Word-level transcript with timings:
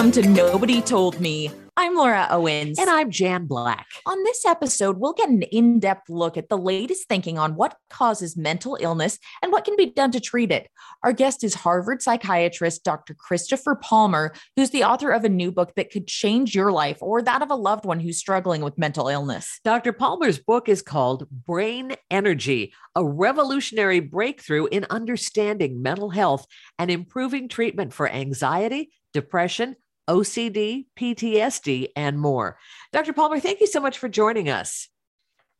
Welcome 0.00 0.22
to 0.22 0.30
Nobody 0.30 0.80
Told 0.80 1.20
Me. 1.20 1.50
I'm 1.76 1.94
Laura 1.94 2.26
Owens. 2.30 2.78
And 2.78 2.88
I'm 2.88 3.10
Jan 3.10 3.44
Black. 3.44 3.86
On 4.06 4.24
this 4.24 4.46
episode, 4.46 4.96
we'll 4.96 5.12
get 5.12 5.28
an 5.28 5.42
in 5.42 5.78
depth 5.78 6.08
look 6.08 6.38
at 6.38 6.48
the 6.48 6.56
latest 6.56 7.06
thinking 7.06 7.38
on 7.38 7.54
what 7.54 7.76
causes 7.90 8.34
mental 8.34 8.78
illness 8.80 9.18
and 9.42 9.52
what 9.52 9.66
can 9.66 9.76
be 9.76 9.90
done 9.90 10.10
to 10.12 10.18
treat 10.18 10.50
it. 10.52 10.70
Our 11.02 11.12
guest 11.12 11.44
is 11.44 11.52
Harvard 11.52 12.00
psychiatrist 12.00 12.82
Dr. 12.82 13.12
Christopher 13.12 13.74
Palmer, 13.74 14.32
who's 14.56 14.70
the 14.70 14.84
author 14.84 15.10
of 15.10 15.24
a 15.24 15.28
new 15.28 15.52
book 15.52 15.74
that 15.76 15.90
could 15.90 16.06
change 16.06 16.54
your 16.54 16.72
life 16.72 16.96
or 17.02 17.20
that 17.20 17.42
of 17.42 17.50
a 17.50 17.54
loved 17.54 17.84
one 17.84 18.00
who's 18.00 18.16
struggling 18.16 18.62
with 18.62 18.78
mental 18.78 19.08
illness. 19.08 19.60
Dr. 19.64 19.92
Palmer's 19.92 20.38
book 20.38 20.70
is 20.70 20.80
called 20.80 21.28
Brain 21.30 21.94
Energy, 22.10 22.72
a 22.96 23.04
revolutionary 23.04 24.00
breakthrough 24.00 24.64
in 24.64 24.86
understanding 24.88 25.82
mental 25.82 26.08
health 26.08 26.46
and 26.78 26.90
improving 26.90 27.50
treatment 27.50 27.92
for 27.92 28.08
anxiety, 28.08 28.92
depression, 29.12 29.76
OCD, 30.10 30.86
PTSD, 30.98 31.88
and 31.94 32.18
more. 32.18 32.58
Dr. 32.92 33.12
Palmer, 33.12 33.38
thank 33.38 33.60
you 33.60 33.68
so 33.68 33.78
much 33.78 33.96
for 33.96 34.08
joining 34.08 34.48
us. 34.48 34.88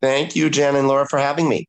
Thank 0.03 0.35
you, 0.35 0.51
Jan 0.51 0.75
and 0.75 0.89
Laura, 0.89 1.07
for 1.07 1.21
having 1.21 1.49
me. 1.49 1.69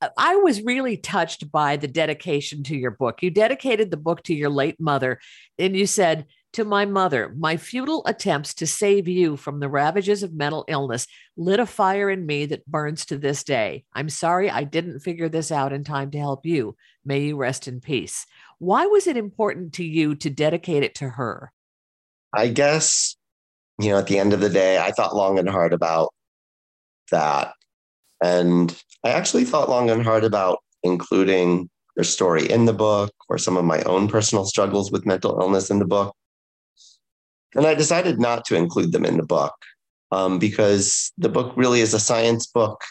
Uh, 0.00 0.08
I 0.16 0.36
was 0.36 0.62
really 0.62 0.96
touched 0.96 1.52
by 1.52 1.76
the 1.76 1.86
dedication 1.86 2.62
to 2.64 2.76
your 2.76 2.90
book. 2.90 3.22
You 3.22 3.30
dedicated 3.30 3.90
the 3.90 3.98
book 3.98 4.22
to 4.24 4.34
your 4.34 4.48
late 4.48 4.80
mother, 4.80 5.20
and 5.58 5.76
you 5.76 5.86
said, 5.86 6.24
To 6.54 6.64
my 6.64 6.86
mother, 6.86 7.34
my 7.36 7.58
futile 7.58 8.02
attempts 8.06 8.54
to 8.54 8.66
save 8.66 9.06
you 9.06 9.36
from 9.36 9.60
the 9.60 9.68
ravages 9.68 10.22
of 10.22 10.32
mental 10.32 10.64
illness 10.68 11.06
lit 11.36 11.60
a 11.60 11.66
fire 11.66 12.08
in 12.08 12.24
me 12.24 12.46
that 12.46 12.66
burns 12.66 13.04
to 13.06 13.18
this 13.18 13.44
day. 13.44 13.84
I'm 13.92 14.08
sorry 14.08 14.48
I 14.48 14.64
didn't 14.64 15.00
figure 15.00 15.28
this 15.28 15.52
out 15.52 15.74
in 15.74 15.84
time 15.84 16.10
to 16.12 16.18
help 16.18 16.46
you. 16.46 16.76
May 17.04 17.20
you 17.20 17.36
rest 17.36 17.68
in 17.68 17.82
peace. 17.82 18.24
Why 18.58 18.86
was 18.86 19.06
it 19.06 19.18
important 19.18 19.74
to 19.74 19.84
you 19.84 20.14
to 20.14 20.30
dedicate 20.30 20.82
it 20.82 20.94
to 20.96 21.10
her? 21.10 21.52
I 22.34 22.48
guess, 22.48 23.16
you 23.80 23.90
know, 23.90 23.98
at 23.98 24.06
the 24.06 24.18
end 24.18 24.32
of 24.32 24.40
the 24.40 24.48
day, 24.48 24.78
I 24.78 24.90
thought 24.90 25.16
long 25.16 25.38
and 25.38 25.48
hard 25.48 25.72
about 25.72 26.12
that. 27.10 27.54
And 28.22 28.76
I 29.04 29.10
actually 29.10 29.44
thought 29.44 29.68
long 29.68 29.90
and 29.90 30.02
hard 30.02 30.24
about 30.24 30.58
including 30.82 31.68
her 31.96 32.04
story 32.04 32.50
in 32.50 32.64
the 32.64 32.72
book 32.72 33.12
or 33.28 33.38
some 33.38 33.56
of 33.56 33.64
my 33.64 33.82
own 33.82 34.08
personal 34.08 34.44
struggles 34.44 34.90
with 34.90 35.06
mental 35.06 35.38
illness 35.40 35.70
in 35.70 35.78
the 35.78 35.84
book. 35.84 36.14
And 37.54 37.66
I 37.66 37.74
decided 37.74 38.18
not 38.18 38.44
to 38.46 38.56
include 38.56 38.92
them 38.92 39.04
in 39.04 39.16
the 39.16 39.24
book 39.24 39.54
um, 40.10 40.38
because 40.38 41.12
the 41.18 41.28
book 41.28 41.52
really 41.56 41.80
is 41.80 41.94
a 41.94 42.00
science 42.00 42.46
book. 42.46 42.82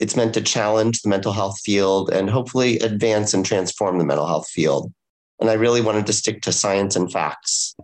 It's 0.00 0.16
meant 0.16 0.34
to 0.34 0.40
challenge 0.40 1.02
the 1.02 1.08
mental 1.08 1.32
health 1.32 1.60
field 1.60 2.10
and 2.10 2.28
hopefully 2.28 2.78
advance 2.80 3.32
and 3.32 3.46
transform 3.46 3.98
the 3.98 4.04
mental 4.04 4.26
health 4.26 4.48
field. 4.48 4.92
And 5.40 5.48
I 5.48 5.54
really 5.54 5.80
wanted 5.80 6.06
to 6.06 6.12
stick 6.12 6.42
to 6.42 6.52
science 6.52 6.96
and 6.96 7.12
facts 7.12 7.76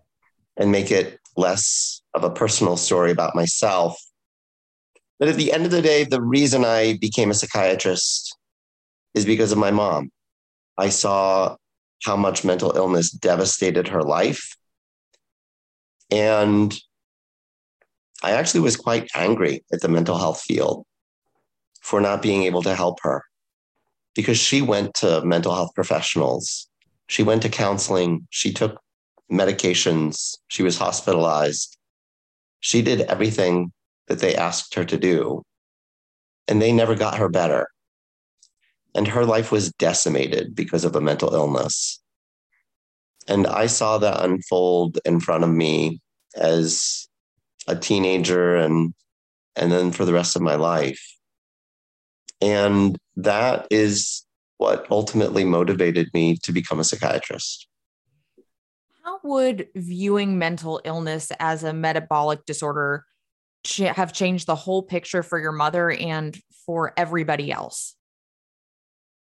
and 0.58 0.72
make 0.72 0.90
it 0.90 1.18
less 1.36 2.02
of 2.14 2.24
a 2.24 2.30
personal 2.30 2.76
story 2.76 3.12
about 3.12 3.34
myself. 3.34 3.96
But 5.18 5.28
at 5.28 5.36
the 5.36 5.52
end 5.52 5.64
of 5.64 5.70
the 5.70 5.82
day, 5.82 6.04
the 6.04 6.20
reason 6.20 6.64
I 6.64 6.98
became 7.00 7.30
a 7.30 7.34
psychiatrist 7.34 8.36
is 9.14 9.24
because 9.24 9.52
of 9.52 9.58
my 9.58 9.70
mom. 9.70 10.10
I 10.76 10.90
saw 10.90 11.56
how 12.04 12.16
much 12.16 12.44
mental 12.44 12.76
illness 12.76 13.10
devastated 13.10 13.88
her 13.88 14.02
life. 14.02 14.56
And 16.10 16.74
I 18.22 18.32
actually 18.32 18.60
was 18.60 18.76
quite 18.76 19.08
angry 19.14 19.64
at 19.72 19.80
the 19.80 19.88
mental 19.88 20.18
health 20.18 20.40
field 20.40 20.84
for 21.80 22.00
not 22.00 22.22
being 22.22 22.44
able 22.44 22.62
to 22.62 22.74
help 22.74 22.98
her 23.02 23.22
because 24.14 24.38
she 24.38 24.62
went 24.62 24.94
to 24.94 25.24
mental 25.24 25.54
health 25.54 25.70
professionals. 25.74 26.68
She 27.08 27.22
went 27.22 27.42
to 27.42 27.48
counseling. 27.48 28.26
She 28.30 28.52
took 28.52 28.80
medications. 29.30 30.36
She 30.48 30.62
was 30.62 30.78
hospitalized. 30.78 31.76
She 32.60 32.82
did 32.82 33.02
everything 33.02 33.72
that 34.08 34.20
they 34.20 34.34
asked 34.34 34.74
her 34.74 34.84
to 34.84 34.96
do, 34.96 35.42
and 36.46 36.60
they 36.60 36.72
never 36.72 36.94
got 36.94 37.18
her 37.18 37.28
better. 37.28 37.68
And 38.94 39.06
her 39.08 39.24
life 39.24 39.52
was 39.52 39.72
decimated 39.72 40.54
because 40.54 40.84
of 40.84 40.96
a 40.96 41.00
mental 41.00 41.34
illness. 41.34 42.00
And 43.28 43.46
I 43.46 43.66
saw 43.66 43.98
that 43.98 44.24
unfold 44.24 44.98
in 45.04 45.20
front 45.20 45.44
of 45.44 45.50
me 45.50 46.00
as 46.34 47.06
a 47.66 47.76
teenager 47.76 48.56
and 48.56 48.94
and 49.54 49.70
then 49.70 49.92
for 49.92 50.04
the 50.04 50.12
rest 50.12 50.36
of 50.36 50.42
my 50.42 50.54
life. 50.54 51.04
And 52.40 52.96
that 53.16 53.66
is 53.70 54.24
what 54.56 54.86
ultimately 54.90 55.44
motivated 55.44 56.08
me 56.14 56.36
to 56.44 56.52
become 56.52 56.80
a 56.80 56.84
psychiatrist. 56.84 57.67
Would 59.24 59.68
viewing 59.74 60.38
mental 60.38 60.80
illness 60.84 61.30
as 61.38 61.64
a 61.64 61.72
metabolic 61.72 62.46
disorder 62.46 63.04
have 63.78 64.12
changed 64.12 64.46
the 64.46 64.54
whole 64.54 64.82
picture 64.82 65.22
for 65.22 65.38
your 65.38 65.52
mother 65.52 65.90
and 65.90 66.38
for 66.64 66.92
everybody 66.96 67.50
else? 67.52 67.94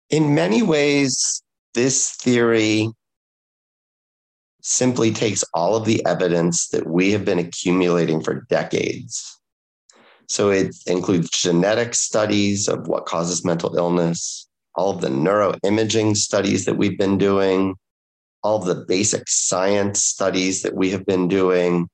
In 0.09 0.35
many 0.35 0.61
ways, 0.61 1.41
this 1.73 2.11
theory 2.15 2.89
simply 4.61 5.11
takes 5.11 5.43
all 5.53 5.75
of 5.75 5.85
the 5.85 6.05
evidence 6.05 6.69
that 6.69 6.87
we 6.87 7.11
have 7.11 7.25
been 7.25 7.39
accumulating 7.39 8.21
for 8.21 8.45
decades. 8.49 9.39
So 10.29 10.49
it 10.51 10.75
includes 10.87 11.29
genetic 11.29 11.93
studies 11.93 12.67
of 12.67 12.87
what 12.87 13.05
causes 13.05 13.43
mental 13.43 13.75
illness, 13.75 14.47
all 14.75 14.91
of 14.91 15.01
the 15.01 15.09
neuroimaging 15.09 16.15
studies 16.15 16.65
that 16.65 16.77
we've 16.77 16.97
been 16.97 17.17
doing, 17.17 17.75
all 18.43 18.59
the 18.59 18.75
basic 18.75 19.23
science 19.27 20.01
studies 20.01 20.61
that 20.61 20.75
we 20.75 20.89
have 20.91 21.05
been 21.05 21.27
doing, 21.27 21.89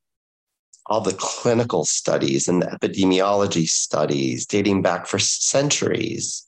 all 0.88 1.02
the 1.02 1.14
clinical 1.14 1.86
studies 1.86 2.48
and 2.48 2.62
the 2.62 2.66
epidemiology 2.66 3.68
studies 3.68 4.46
dating 4.46 4.82
back 4.82 5.06
for 5.06 5.20
centuries. 5.20 6.46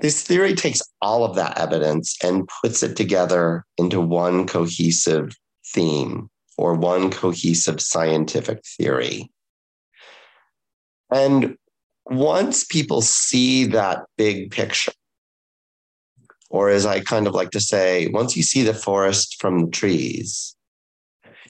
This 0.00 0.22
theory 0.22 0.54
takes 0.54 0.82
all 1.00 1.24
of 1.24 1.36
that 1.36 1.58
evidence 1.58 2.16
and 2.22 2.48
puts 2.62 2.82
it 2.82 2.96
together 2.96 3.64
into 3.78 4.00
one 4.00 4.46
cohesive 4.46 5.34
theme 5.66 6.28
or 6.58 6.74
one 6.74 7.10
cohesive 7.10 7.80
scientific 7.80 8.62
theory. 8.64 9.30
And 11.10 11.56
once 12.04 12.64
people 12.64 13.00
see 13.00 13.64
that 13.66 14.04
big 14.18 14.50
picture, 14.50 14.92
or 16.50 16.70
as 16.70 16.86
I 16.86 17.00
kind 17.00 17.26
of 17.26 17.34
like 17.34 17.50
to 17.50 17.60
say, 17.60 18.08
once 18.08 18.36
you 18.36 18.42
see 18.42 18.62
the 18.62 18.74
forest 18.74 19.40
from 19.40 19.66
the 19.66 19.70
trees, 19.70 20.54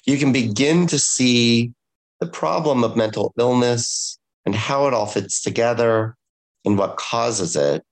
you 0.04 0.18
can 0.18 0.32
begin 0.32 0.86
to 0.88 0.98
see 0.98 1.72
the 2.20 2.26
problem 2.26 2.84
of 2.84 2.96
mental 2.96 3.34
illness 3.38 4.18
and 4.44 4.54
how 4.54 4.86
it 4.86 4.94
all 4.94 5.06
fits 5.06 5.42
together 5.42 6.16
and 6.64 6.78
what 6.78 6.96
causes 6.96 7.56
it. 7.56 7.82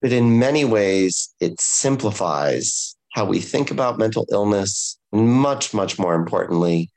But 0.00 0.12
in 0.12 0.38
many 0.38 0.64
ways, 0.64 1.34
it 1.40 1.60
simplifies 1.60 2.96
how 3.12 3.24
we 3.24 3.40
think 3.40 3.70
about 3.70 3.98
mental 3.98 4.26
illness. 4.30 4.98
And 5.12 5.28
much, 5.28 5.74
much 5.74 5.98
more 5.98 6.14
importantly, 6.14 6.90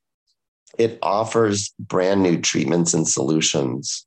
it 0.77 0.97
offers 1.01 1.73
brand 1.79 2.23
new 2.23 2.39
treatments 2.39 2.93
and 2.93 3.07
solutions. 3.07 4.05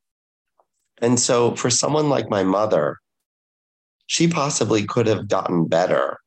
And 1.00 1.20
so, 1.20 1.54
for 1.54 1.70
someone 1.70 2.08
like 2.08 2.28
my 2.28 2.42
mother, 2.42 2.98
she 4.08 4.26
possibly 4.26 4.84
could 4.84 5.06
have 5.06 5.28
gotten 5.28 5.66
better 5.69 6.19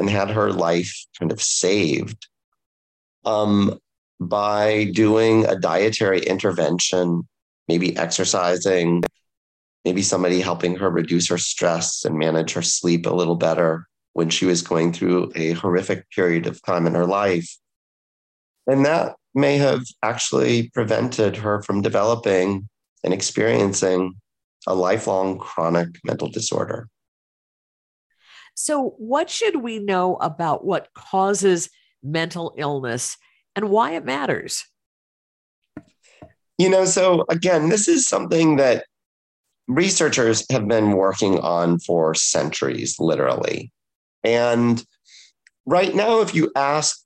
and 0.00 0.10
had 0.10 0.30
her 0.30 0.52
life 0.52 1.06
kind 1.18 1.30
of 1.30 1.40
saved 1.40 2.26
um, 3.24 3.78
by 4.18 4.90
doing 4.94 5.44
a 5.44 5.54
dietary 5.54 6.20
intervention, 6.20 7.28
maybe 7.68 7.96
exercising, 7.96 9.04
maybe 9.84 10.02
somebody 10.02 10.40
helping 10.40 10.74
her 10.76 10.90
reduce 10.90 11.28
her 11.28 11.38
stress 11.38 12.06
and 12.06 12.18
manage 12.18 12.54
her 12.54 12.62
sleep 12.62 13.04
a 13.04 13.14
little 13.14 13.36
better 13.36 13.86
when 14.14 14.30
she 14.30 14.46
was 14.46 14.62
going 14.62 14.94
through 14.94 15.30
a 15.34 15.52
horrific 15.52 16.10
period 16.10 16.46
of 16.46 16.62
time 16.62 16.86
in 16.86 16.94
her 16.94 17.06
life. 17.06 17.54
And 18.66 18.86
that 18.86 19.16
may 19.34 19.58
have 19.58 19.82
actually 20.02 20.70
prevented 20.70 21.36
her 21.36 21.62
from 21.62 21.82
developing 21.82 22.66
and 23.04 23.12
experiencing 23.12 24.14
a 24.66 24.74
lifelong 24.74 25.38
chronic 25.38 25.88
mental 26.04 26.28
disorder. 26.28 26.88
So, 28.54 28.94
what 28.98 29.30
should 29.30 29.56
we 29.56 29.78
know 29.78 30.16
about 30.16 30.64
what 30.64 30.88
causes 30.94 31.70
mental 32.02 32.54
illness 32.56 33.16
and 33.56 33.70
why 33.70 33.92
it 33.92 34.04
matters? 34.04 34.64
You 36.58 36.68
know, 36.68 36.84
so 36.84 37.24
again, 37.28 37.70
this 37.70 37.88
is 37.88 38.06
something 38.06 38.56
that 38.56 38.84
researchers 39.68 40.44
have 40.50 40.68
been 40.68 40.92
working 40.92 41.38
on 41.38 41.78
for 41.78 42.14
centuries, 42.14 42.96
literally. 42.98 43.72
And 44.22 44.84
right 45.66 45.94
now, 45.94 46.20
if 46.20 46.34
you 46.34 46.52
ask 46.54 47.00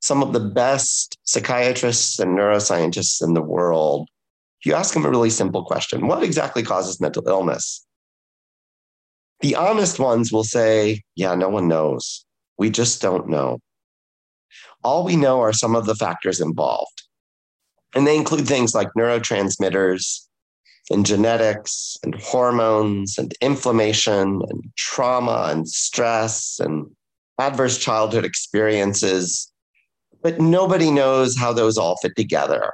some 0.00 0.22
of 0.22 0.32
the 0.32 0.40
best 0.40 1.18
psychiatrists 1.24 2.18
and 2.18 2.36
neuroscientists 2.36 3.22
in 3.22 3.34
the 3.34 3.42
world 3.42 4.08
you 4.64 4.74
ask 4.74 4.94
them 4.94 5.04
a 5.04 5.10
really 5.10 5.30
simple 5.30 5.64
question 5.64 6.06
What 6.06 6.22
exactly 6.22 6.62
causes 6.62 7.00
mental 7.00 7.26
illness? 7.26 7.86
The 9.40 9.54
honest 9.54 9.98
ones 9.98 10.32
will 10.32 10.44
say, 10.44 11.02
Yeah, 11.14 11.34
no 11.34 11.48
one 11.48 11.68
knows. 11.68 12.24
We 12.58 12.70
just 12.70 13.00
don't 13.00 13.28
know. 13.28 13.60
All 14.82 15.04
we 15.04 15.16
know 15.16 15.40
are 15.40 15.52
some 15.52 15.76
of 15.76 15.86
the 15.86 15.94
factors 15.94 16.40
involved. 16.40 17.04
And 17.94 18.06
they 18.06 18.16
include 18.16 18.46
things 18.46 18.74
like 18.74 18.88
neurotransmitters 18.96 20.26
and 20.90 21.06
genetics 21.06 21.96
and 22.02 22.14
hormones 22.16 23.18
and 23.18 23.32
inflammation 23.40 24.40
and 24.48 24.62
trauma 24.76 25.48
and 25.50 25.68
stress 25.68 26.58
and 26.60 26.86
adverse 27.38 27.78
childhood 27.78 28.24
experiences. 28.24 29.50
But 30.22 30.40
nobody 30.40 30.90
knows 30.90 31.36
how 31.36 31.52
those 31.52 31.78
all 31.78 31.96
fit 32.02 32.16
together 32.16 32.72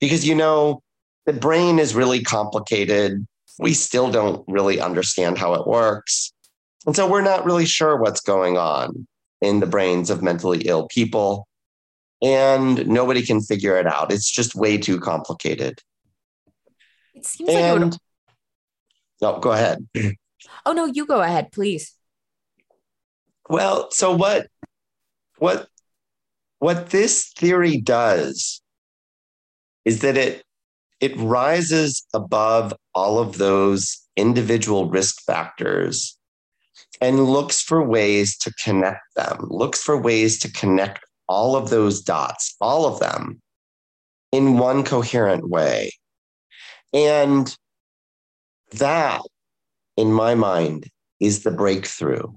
because, 0.00 0.26
you 0.26 0.34
know, 0.34 0.82
the 1.26 1.32
brain 1.32 1.78
is 1.78 1.94
really 1.94 2.22
complicated. 2.22 3.26
We 3.58 3.74
still 3.74 4.10
don't 4.10 4.44
really 4.48 4.80
understand 4.80 5.38
how 5.38 5.54
it 5.54 5.66
works. 5.66 6.32
And 6.86 6.96
so 6.96 7.08
we're 7.08 7.22
not 7.22 7.44
really 7.44 7.66
sure 7.66 7.96
what's 7.96 8.20
going 8.20 8.56
on 8.58 9.06
in 9.40 9.60
the 9.60 9.66
brains 9.66 10.10
of 10.10 10.22
mentally 10.22 10.62
ill 10.62 10.88
people. 10.88 11.46
And 12.22 12.86
nobody 12.86 13.22
can 13.22 13.40
figure 13.40 13.78
it 13.78 13.86
out. 13.86 14.12
It's 14.12 14.30
just 14.30 14.54
way 14.54 14.78
too 14.78 15.00
complicated. 15.00 15.80
It 17.14 17.26
seems 17.26 17.50
and, 17.50 17.58
like 17.58 17.82
it 17.82 17.84
would... 17.84 17.96
No, 19.20 19.38
go 19.40 19.52
ahead. 19.52 19.86
Oh 20.64 20.72
no, 20.72 20.86
you 20.86 21.06
go 21.06 21.20
ahead, 21.20 21.52
please. 21.52 21.94
Well, 23.48 23.90
so 23.90 24.14
what 24.14 24.46
what 25.38 25.68
what 26.58 26.90
this 26.90 27.32
theory 27.36 27.80
does 27.80 28.62
is 29.84 30.00
that 30.00 30.16
it 30.16 30.44
it 31.02 31.16
rises 31.16 32.06
above 32.14 32.72
all 32.94 33.18
of 33.18 33.36
those 33.36 34.00
individual 34.16 34.88
risk 34.88 35.20
factors 35.22 36.16
and 37.00 37.24
looks 37.24 37.60
for 37.60 37.84
ways 37.84 38.38
to 38.38 38.54
connect 38.54 39.02
them, 39.16 39.36
looks 39.50 39.82
for 39.82 40.00
ways 40.00 40.38
to 40.38 40.52
connect 40.52 41.00
all 41.28 41.56
of 41.56 41.70
those 41.70 42.00
dots, 42.00 42.54
all 42.60 42.86
of 42.86 43.00
them, 43.00 43.40
in 44.30 44.58
one 44.58 44.84
coherent 44.84 45.50
way. 45.50 45.90
And 46.94 47.54
that, 48.72 49.22
in 49.96 50.12
my 50.12 50.36
mind, 50.36 50.88
is 51.18 51.42
the 51.42 51.50
breakthrough. 51.50 52.32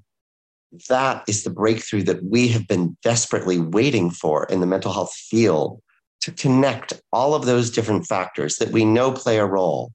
That 0.90 1.24
is 1.28 1.44
the 1.44 1.52
breakthrough 1.52 2.04
that 2.04 2.24
we 2.24 2.48
have 2.48 2.68
been 2.68 2.98
desperately 3.04 3.60
waiting 3.60 4.10
for 4.10 4.46
in 4.46 4.60
the 4.60 4.68
mental 4.68 4.92
health 4.92 5.14
field 5.14 5.82
to 6.26 6.32
connect 6.32 6.92
all 7.14 7.36
of 7.36 7.46
those 7.46 7.70
different 7.70 8.08
factors 8.08 8.56
that 8.56 8.72
we 8.72 8.84
know 8.84 9.12
play 9.12 9.38
a 9.38 9.46
role 9.46 9.92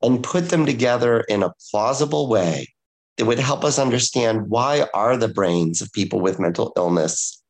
and 0.00 0.24
put 0.24 0.48
them 0.48 0.64
together 0.64 1.20
in 1.28 1.42
a 1.42 1.52
plausible 1.70 2.26
way 2.26 2.66
that 3.18 3.26
would 3.26 3.38
help 3.38 3.62
us 3.62 3.78
understand 3.78 4.48
why 4.48 4.86
are 4.94 5.14
the 5.14 5.28
brains 5.28 5.82
of 5.82 5.92
people 5.92 6.20
with 6.20 6.40
mental 6.40 6.72
illness 6.74 7.42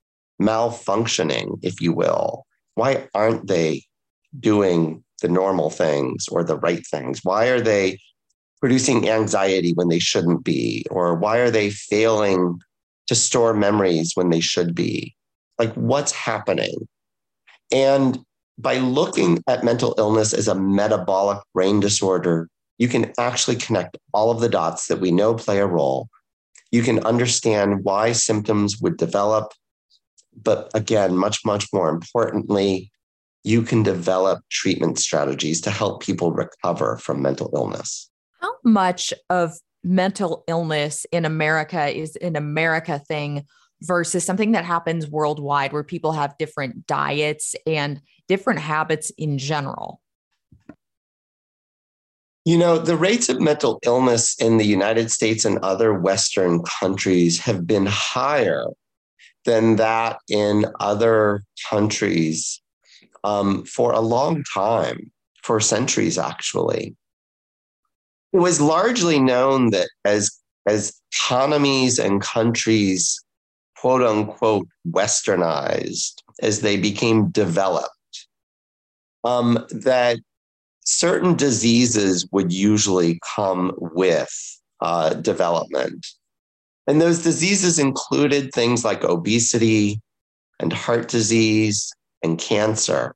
malfunctioning 0.43 1.61
if 1.62 1.81
you 1.81 1.93
will? 1.93 2.44
Why 2.75 3.09
aren't 3.15 3.47
they 3.47 3.85
doing 4.41 5.05
the 5.23 5.29
normal 5.29 5.71
things 5.71 6.27
or 6.27 6.43
the 6.43 6.59
right 6.59 6.85
things? 6.85 7.21
Why 7.23 7.47
are 7.47 7.61
they 7.61 8.00
producing 8.61 9.09
anxiety 9.09 9.75
when 9.75 9.91
they 9.91 10.00
shouldn't 10.00 10.43
be? 10.43 10.85
Or 10.91 11.15
why 11.15 11.39
are 11.39 11.53
they 11.53 11.71
failing 11.71 12.59
to 13.06 13.15
store 13.15 13.55
memories 13.55 14.11
when 14.15 14.31
they 14.31 14.41
should 14.41 14.75
be? 14.75 15.15
Like 15.56 15.73
what's 15.75 16.11
happening 16.11 16.89
and 17.73 18.19
by 18.59 18.79
looking 18.79 19.43
at 19.47 19.65
mental 19.65 19.95
illness 19.99 20.33
as 20.33 20.49
a 20.49 20.55
metabolic 20.55 21.39
brain 21.53 21.81
disorder, 21.81 22.49
you 22.79 22.89
can 22.89 23.13
actually 23.19 23.57
connect 23.57 23.97
all 24.13 24.31
of 24.31 24.41
the 24.41 24.49
dots 24.49 24.87
that 24.87 25.01
we 25.01 25.11
know 25.11 25.35
play 25.35 25.59
a 25.59 25.67
role. 25.67 26.09
You 26.71 26.83
can 26.83 27.05
understand 27.05 27.85
why 27.85 28.13
symptoms 28.13 28.81
would 28.81 28.97
develop. 28.97 29.53
But 30.43 30.71
again, 30.75 31.17
much, 31.17 31.45
much 31.45 31.67
more 31.73 31.89
importantly, 31.89 32.91
you 33.45 33.63
can 33.63 33.83
develop 33.83 34.41
treatment 34.51 34.99
strategies 34.99 35.61
to 35.63 35.71
help 35.71 36.03
people 36.03 36.33
recover 36.33 36.97
from 36.97 37.23
mental 37.23 37.51
illness. 37.55 38.11
How 38.41 38.55
much 38.65 39.15
of 39.31 39.53
mental 39.85 40.43
illness 40.49 41.07
in 41.13 41.25
America 41.25 41.89
is 41.89 42.17
an 42.17 42.37
America 42.37 42.99
thing 42.99 43.45
versus 43.82 44.25
something 44.25 44.52
that 44.52 44.64
happens 44.64 45.08
worldwide 45.08 45.73
where 45.73 45.84
people 45.84 46.12
have 46.12 46.38
different 46.38 46.87
diets 46.87 47.55
and 47.67 48.00
different 48.28 48.61
habits 48.61 49.11
in 49.19 49.38
general? 49.38 50.00
You 52.44 52.56
know, 52.56 52.78
the 52.78 52.96
rates 52.96 53.28
of 53.28 53.40
mental 53.40 53.81
illness 53.84 54.37
in 54.40 54.56
the 54.56 54.64
United 54.64 55.11
States 55.11 55.44
and 55.44 55.58
other 55.58 55.93
Western 55.93 56.62
countries 56.62 57.40
have 57.40 57.67
been 57.67 57.87
higher 57.87 58.67
than 59.44 59.76
that 59.76 60.19
in 60.29 60.67
other 60.79 61.43
countries 61.69 62.62
um, 63.25 63.64
for 63.64 63.93
a 63.93 64.00
long 64.00 64.44
time, 64.55 65.11
for 65.43 65.61
centuries 65.61 66.19
actually. 66.19 66.94
It 68.32 68.38
was 68.38 68.61
largely 68.61 69.19
known 69.19 69.70
that 69.70 69.88
as, 70.05 70.31
as 70.67 71.00
economies 71.12 71.99
and 71.99 72.20
countries 72.20 73.25
quote 73.81 74.02
unquote 74.02 74.69
westernized 74.88 76.23
as 76.43 76.61
they 76.61 76.76
became 76.76 77.28
developed, 77.28 77.90
um, 79.25 79.64
that 79.70 80.19
certain 80.84 81.34
diseases 81.34 82.26
would 82.32 82.52
usually 82.52 83.19
come 83.37 83.73
with 83.76 84.31
uh, 84.81 85.14
development. 85.14 86.06
And 86.87 87.00
those 87.00 87.25
diseases 87.25 87.78
included 87.78 88.52
things 88.52 88.84
like 88.84 89.02
obesity 89.02 90.00
and 90.61 90.72
heart 90.72 91.08
disease 91.08 91.93
and 92.22 92.38
cancer. 92.38 93.14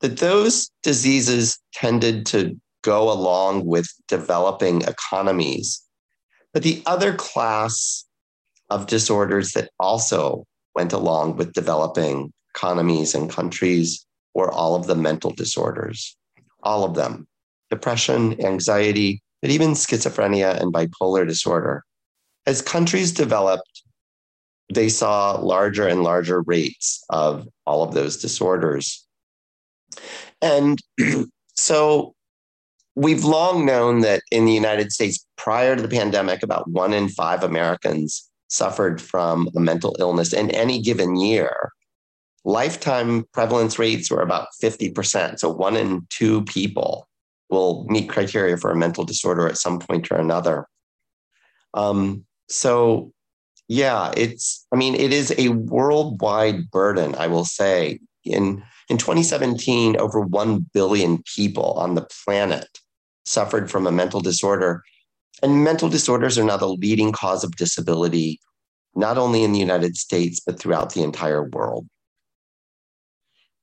That 0.00 0.18
those 0.18 0.70
diseases 0.82 1.58
tended 1.72 2.26
to 2.26 2.58
go 2.82 3.10
along 3.10 3.66
with 3.66 3.88
developing 4.08 4.82
economies. 4.82 5.80
But 6.52 6.62
the 6.62 6.82
other 6.86 7.14
class 7.14 8.04
of 8.70 8.86
disorders 8.86 9.52
that 9.52 9.70
also 9.78 10.44
went 10.74 10.92
along 10.92 11.36
with 11.36 11.52
developing 11.52 12.32
economies 12.54 13.14
and 13.14 13.30
countries 13.30 14.06
were 14.34 14.50
all 14.50 14.74
of 14.74 14.86
the 14.86 14.94
mental 14.94 15.32
disorders, 15.32 16.16
all 16.62 16.84
of 16.84 16.94
them 16.94 17.26
depression, 17.70 18.40
anxiety, 18.42 19.20
but 19.42 19.50
even 19.50 19.72
schizophrenia 19.72 20.58
and 20.60 20.72
bipolar 20.72 21.26
disorder. 21.26 21.84
As 22.46 22.62
countries 22.62 23.12
developed, 23.12 23.82
they 24.72 24.88
saw 24.88 25.32
larger 25.32 25.86
and 25.86 26.02
larger 26.02 26.40
rates 26.42 27.04
of 27.10 27.46
all 27.66 27.82
of 27.82 27.94
those 27.94 28.16
disorders. 28.16 29.06
And 30.40 30.78
so 31.54 32.14
we've 32.94 33.24
long 33.24 33.64
known 33.64 34.00
that 34.00 34.22
in 34.30 34.44
the 34.44 34.52
United 34.52 34.92
States, 34.92 35.26
prior 35.36 35.76
to 35.76 35.82
the 35.82 35.88
pandemic, 35.88 36.42
about 36.42 36.70
one 36.70 36.92
in 36.92 37.08
five 37.08 37.42
Americans 37.42 38.27
suffered 38.48 39.00
from 39.00 39.48
a 39.56 39.60
mental 39.60 39.96
illness 39.98 40.32
in 40.32 40.50
any 40.50 40.80
given 40.80 41.16
year, 41.16 41.72
lifetime 42.44 43.24
prevalence 43.32 43.78
rates 43.78 44.10
were 44.10 44.22
about 44.22 44.48
50%. 44.62 45.38
So 45.38 45.50
one 45.50 45.76
in 45.76 46.06
two 46.10 46.44
people 46.44 47.08
will 47.50 47.84
meet 47.88 48.08
criteria 48.08 48.56
for 48.56 48.70
a 48.70 48.76
mental 48.76 49.04
disorder 49.04 49.46
at 49.46 49.58
some 49.58 49.78
point 49.78 50.10
or 50.10 50.16
another. 50.16 50.66
Um, 51.74 52.24
so, 52.48 53.12
yeah, 53.68 54.12
it's, 54.16 54.66
I 54.72 54.76
mean, 54.76 54.94
it 54.94 55.12
is 55.12 55.34
a 55.36 55.48
worldwide 55.50 56.70
burden, 56.70 57.14
I 57.16 57.26
will 57.26 57.44
say. 57.44 58.00
In, 58.24 58.62
in 58.88 58.98
2017, 58.98 59.96
over 59.98 60.20
1 60.20 60.66
billion 60.72 61.22
people 61.36 61.72
on 61.72 61.94
the 61.94 62.06
planet 62.24 62.66
suffered 63.24 63.70
from 63.70 63.86
a 63.86 63.92
mental 63.92 64.20
disorder. 64.20 64.82
And 65.42 65.64
mental 65.64 65.88
disorders 65.88 66.38
are 66.38 66.44
now 66.44 66.56
the 66.56 66.68
leading 66.68 67.12
cause 67.12 67.44
of 67.44 67.56
disability, 67.56 68.40
not 68.94 69.18
only 69.18 69.44
in 69.44 69.52
the 69.52 69.58
United 69.58 69.96
States, 69.96 70.40
but 70.44 70.58
throughout 70.58 70.94
the 70.94 71.02
entire 71.02 71.44
world. 71.44 71.86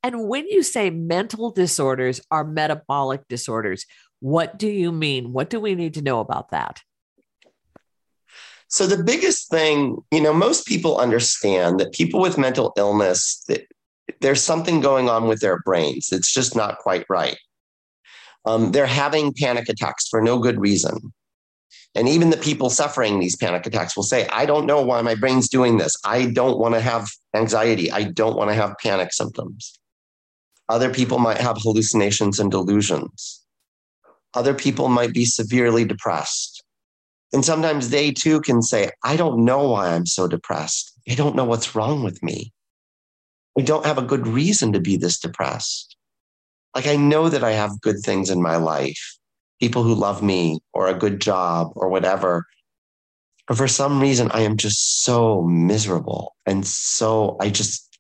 And 0.04 0.28
when 0.28 0.48
you 0.48 0.62
say 0.62 0.92
mental 0.92 1.50
disorders 1.50 2.22
are 2.30 2.44
metabolic 2.44 3.28
disorders, 3.28 3.86
what 4.20 4.58
do 4.58 4.68
you 4.68 4.92
mean? 4.92 5.34
What 5.34 5.50
do 5.50 5.60
we 5.60 5.76
need 5.76 5.96
to 5.96 6.02
know 6.02 6.20
about 6.20 6.52
that? 6.52 6.82
So, 8.68 8.88
the 8.88 9.04
biggest 9.04 9.50
thing, 9.50 9.98
you 10.12 10.22
know, 10.22 10.34
most 10.34 10.68
people 10.68 10.98
understand 10.98 11.80
that 11.80 11.94
people 11.94 12.20
with 12.20 12.38
mental 12.38 12.74
illness, 12.78 13.44
that 13.48 13.66
there's 14.22 14.42
something 14.42 14.82
going 14.82 15.10
on 15.10 15.28
with 15.28 15.40
their 15.40 15.60
brains. 15.60 16.10
It's 16.12 16.34
just 16.34 16.56
not 16.56 16.80
quite 16.80 17.06
right. 17.10 17.38
Um, 18.46 18.72
they're 18.72 18.86
having 18.86 19.34
panic 19.34 19.70
attacks 19.70 20.08
for 20.08 20.22
no 20.22 20.40
good 20.40 20.60
reason. 20.60 21.14
And 21.96 22.10
even 22.10 22.30
the 22.30 22.38
people 22.38 22.70
suffering 22.70 23.20
these 23.20 23.38
panic 23.38 23.66
attacks 23.66 23.96
will 23.96 24.04
say, 24.04 24.28
I 24.28 24.46
don't 24.46 24.66
know 24.66 24.82
why 24.82 25.02
my 25.02 25.16
brain's 25.16 25.48
doing 25.48 25.78
this. 25.78 25.96
I 26.04 26.26
don't 26.26 26.60
want 26.60 26.76
to 26.76 26.82
have 26.82 27.10
anxiety. 27.34 27.90
I 27.90 28.04
don't 28.04 28.36
want 28.36 28.50
to 28.50 28.54
have 28.54 28.78
panic 28.84 29.14
symptoms. 29.14 29.80
Other 30.68 30.94
people 30.94 31.20
might 31.20 31.38
have 31.38 31.58
hallucinations 31.58 32.40
and 32.40 32.52
delusions. 32.52 33.42
Other 34.34 34.54
people 34.54 34.90
might 34.90 35.14
be 35.14 35.24
severely 35.24 35.86
depressed. 35.86 36.64
And 37.32 37.46
sometimes 37.46 37.90
they 37.90 38.12
too 38.12 38.42
can 38.42 38.62
say, 38.62 38.92
I 39.04 39.16
don't 39.16 39.46
know 39.46 39.70
why 39.70 39.90
I'm 39.90 40.06
so 40.06 40.28
depressed. 40.28 40.92
I 41.10 41.16
don't 41.16 41.36
know 41.36 41.46
what's 41.46 41.76
wrong 41.76 42.04
with 42.04 42.22
me. 42.22 42.52
I 43.58 43.62
don't 43.62 43.86
have 43.86 43.98
a 43.98 44.02
good 44.02 44.28
reason 44.28 44.74
to 44.74 44.82
be 44.82 44.98
this 44.98 45.20
depressed. 45.20 45.96
Like 46.76 46.88
I 46.88 46.98
know 46.98 47.30
that 47.30 47.44
I 47.44 47.52
have 47.52 47.80
good 47.80 48.00
things 48.04 48.30
in 48.30 48.42
my 48.42 48.58
life, 48.58 49.18
people 49.60 49.84
who 49.84 49.96
love 49.96 50.22
me 50.22 50.60
or 50.74 50.88
a 50.88 50.98
good 50.98 51.22
job 51.22 51.72
or 51.76 51.90
whatever. 51.90 52.46
But 53.48 53.58
for 53.58 53.68
some 53.68 54.02
reason, 54.02 54.32
I 54.32 54.42
am 54.42 54.58
just 54.58 55.04
so 55.04 55.44
miserable. 55.44 56.36
And 56.46 56.66
so 56.66 57.38
I 57.40 57.50
just, 57.50 57.98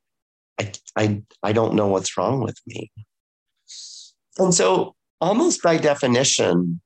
I, 0.59 0.71
I, 0.95 1.21
I 1.43 1.53
don't 1.53 1.75
know 1.75 1.87
what's 1.87 2.17
wrong 2.17 2.41
with 2.41 2.57
me. 2.65 2.91
And 4.37 4.53
so, 4.53 4.95
almost 5.21 5.63
by 5.63 5.77
definition, 5.77 6.81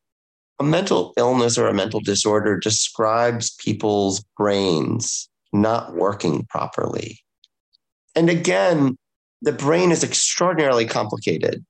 a 0.60 0.64
mental 0.64 1.14
illness 1.18 1.58
or 1.58 1.68
a 1.68 1.74
mental 1.74 2.02
disorder 2.02 2.58
describes 2.58 3.56
people's 3.56 4.24
brains 4.38 5.30
not 5.54 5.96
working 5.96 6.46
properly. 6.50 7.20
And 8.16 8.30
again, 8.30 8.98
the 9.42 9.54
brain 9.54 9.92
is 9.92 10.04
extraordinarily 10.04 10.86
complicated. 10.86 11.66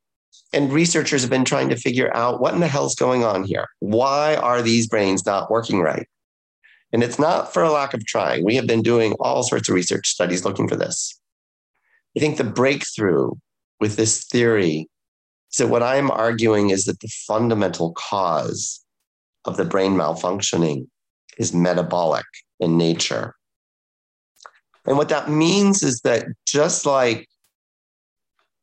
And 0.52 0.74
researchers 0.74 1.22
have 1.22 1.30
been 1.30 1.46
trying 1.46 1.70
to 1.70 1.76
figure 1.76 2.16
out 2.16 2.42
what 2.42 2.54
in 2.54 2.60
the 2.60 2.68
hell's 2.68 2.96
going 2.96 3.24
on 3.24 3.44
here. 3.44 3.68
Why 3.80 4.36
are 4.36 4.62
these 4.62 4.88
brains 4.88 5.26
not 5.26 5.52
working 5.52 5.80
right? 5.80 6.08
And 6.92 7.04
it's 7.04 7.20
not 7.20 7.54
for 7.54 7.62
a 7.62 7.72
lack 7.72 7.94
of 7.94 8.06
trying. 8.06 8.44
We 8.44 8.56
have 8.56 8.66
been 8.66 8.82
doing 8.82 9.14
all 9.20 9.44
sorts 9.44 9.70
of 9.70 9.76
research 9.76 10.08
studies 10.08 10.44
looking 10.44 10.68
for 10.68 10.76
this. 10.76 11.20
I 12.18 12.20
think 12.20 12.38
the 12.38 12.44
breakthrough 12.44 13.32
with 13.80 13.96
this 13.96 14.26
theory 14.26 14.90
is 15.52 15.58
that 15.58 15.68
what 15.68 15.84
I'm 15.84 16.10
arguing 16.10 16.72
is 16.72 16.86
that 16.86 17.00
the 17.00 17.12
fundamental 17.28 17.94
cause 17.94 18.84
of 19.46 19.58
the 19.58 19.66
brain 19.66 19.94
malfunctioning 19.94 20.88
is 21.38 21.54
metabolic 21.54 22.26
in 22.60 22.78
nature. 22.78 23.36
And 24.86 24.98
what 24.98 25.10
that 25.10 25.30
means 25.30 25.84
is 25.84 26.02
that 26.02 26.26
just 26.48 26.86
like 26.86 27.29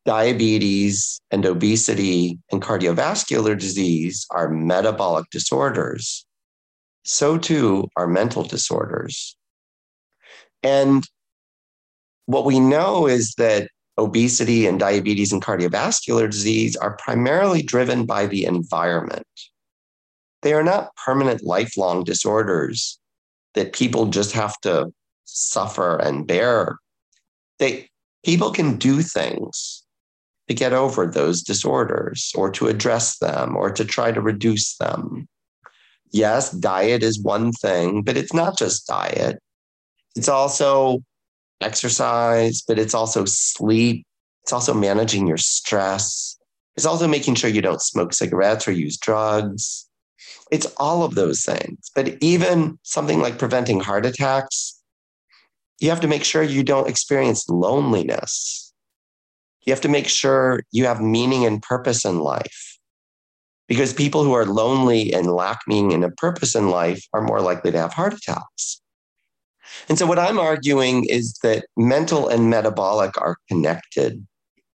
diabetes 0.07 1.19
and 1.31 1.45
obesity 1.45 2.39
and 2.49 2.61
cardiovascular 2.61 3.59
disease 3.59 4.25
are 4.31 4.47
metabolic 4.47 5.29
disorders, 5.31 6.25
so 7.03 7.37
too 7.37 7.89
are 7.97 8.07
mental 8.07 8.43
disorders. 8.43 9.35
And 10.63 11.03
what 12.25 12.45
we 12.45 12.57
know 12.57 13.05
is 13.05 13.33
that 13.37 13.69
obesity 13.97 14.65
and 14.65 14.79
diabetes 14.79 15.33
and 15.33 15.41
cardiovascular 15.41 16.31
disease 16.31 16.77
are 16.77 16.95
primarily 16.95 17.61
driven 17.61 18.05
by 18.05 18.27
the 18.27 18.45
environment. 18.45 19.27
They 20.41 20.53
are 20.53 20.63
not 20.63 20.95
permanent, 20.95 21.43
lifelong 21.43 22.05
disorders 22.05 22.97
that 23.55 23.73
people 23.73 24.05
just 24.05 24.31
have 24.31 24.57
to 24.61 24.93
suffer 25.25 25.97
and 25.97 26.25
bear. 26.25 26.77
They, 27.59 27.89
people 28.23 28.51
can 28.51 28.77
do 28.77 29.01
things 29.01 29.83
to 30.47 30.53
get 30.53 30.73
over 30.73 31.05
those 31.05 31.41
disorders 31.41 32.31
or 32.35 32.49
to 32.51 32.67
address 32.67 33.17
them 33.19 33.55
or 33.55 33.71
to 33.71 33.83
try 33.83 34.11
to 34.11 34.21
reduce 34.21 34.77
them 34.77 35.27
yes, 36.11 36.51
diet 36.51 37.03
is 37.03 37.21
one 37.21 37.51
thing, 37.51 38.01
but 38.01 38.17
it's 38.17 38.33
not 38.33 38.57
just 38.57 38.87
diet. 38.87 39.41
It's 40.15 40.29
also 40.29 41.03
exercise, 41.61 42.63
but 42.67 42.79
it's 42.79 42.93
also 42.93 43.25
sleep. 43.25 44.05
It's 44.43 44.53
also 44.53 44.73
managing 44.73 45.27
your 45.27 45.37
stress. 45.37 46.37
It's 46.75 46.85
also 46.85 47.07
making 47.07 47.35
sure 47.35 47.49
you 47.49 47.61
don't 47.61 47.81
smoke 47.81 48.13
cigarettes 48.13 48.67
or 48.67 48.71
use 48.71 48.97
drugs. 48.97 49.87
It's 50.51 50.67
all 50.77 51.03
of 51.03 51.15
those 51.15 51.43
things. 51.43 51.91
But 51.95 52.17
even 52.21 52.79
something 52.83 53.19
like 53.19 53.39
preventing 53.39 53.79
heart 53.79 54.05
attacks, 54.05 54.79
you 55.79 55.89
have 55.89 56.01
to 56.01 56.07
make 56.07 56.23
sure 56.23 56.43
you 56.43 56.63
don't 56.63 56.87
experience 56.87 57.47
loneliness. 57.49 58.66
You 59.67 59.73
have 59.73 59.81
to 59.81 59.89
make 59.89 60.07
sure 60.07 60.63
you 60.71 60.85
have 60.85 61.01
meaning 61.01 61.45
and 61.45 61.61
purpose 61.61 62.05
in 62.05 62.19
life 62.19 62.79
because 63.67 63.91
people 63.91 64.23
who 64.23 64.31
are 64.31 64.45
lonely 64.45 65.13
and 65.13 65.27
lack 65.27 65.59
meaning 65.67 65.91
and 65.91 66.05
a 66.05 66.09
purpose 66.09 66.55
in 66.55 66.69
life 66.69 67.05
are 67.11 67.21
more 67.21 67.41
likely 67.41 67.73
to 67.73 67.77
have 67.77 67.91
heart 67.91 68.13
attacks. 68.13 68.81
And 69.89 69.99
so, 69.99 70.05
what 70.05 70.19
I'm 70.19 70.39
arguing 70.39 71.03
is 71.09 71.33
that 71.43 71.65
mental 71.75 72.29
and 72.29 72.49
metabolic 72.49 73.19
are 73.19 73.35
connected 73.49 74.25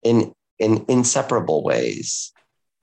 in, 0.03 0.33
in 0.59 0.87
inseparable 0.89 1.63
ways. 1.63 2.33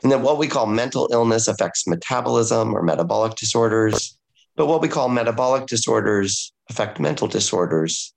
And 0.03 0.11
that 0.11 0.21
what 0.21 0.37
we 0.37 0.47
call 0.47 0.67
mental 0.67 1.09
illness 1.11 1.47
affects 1.47 1.87
metabolism 1.87 2.75
or 2.75 2.83
metabolic 2.83 3.33
disorders, 3.33 4.15
but 4.55 4.67
what 4.67 4.79
we 4.83 4.89
call 4.89 5.09
metabolic 5.09 5.65
disorders 5.65 6.53
affect 6.69 6.99
mental 6.99 7.27
disorders. 7.27 8.13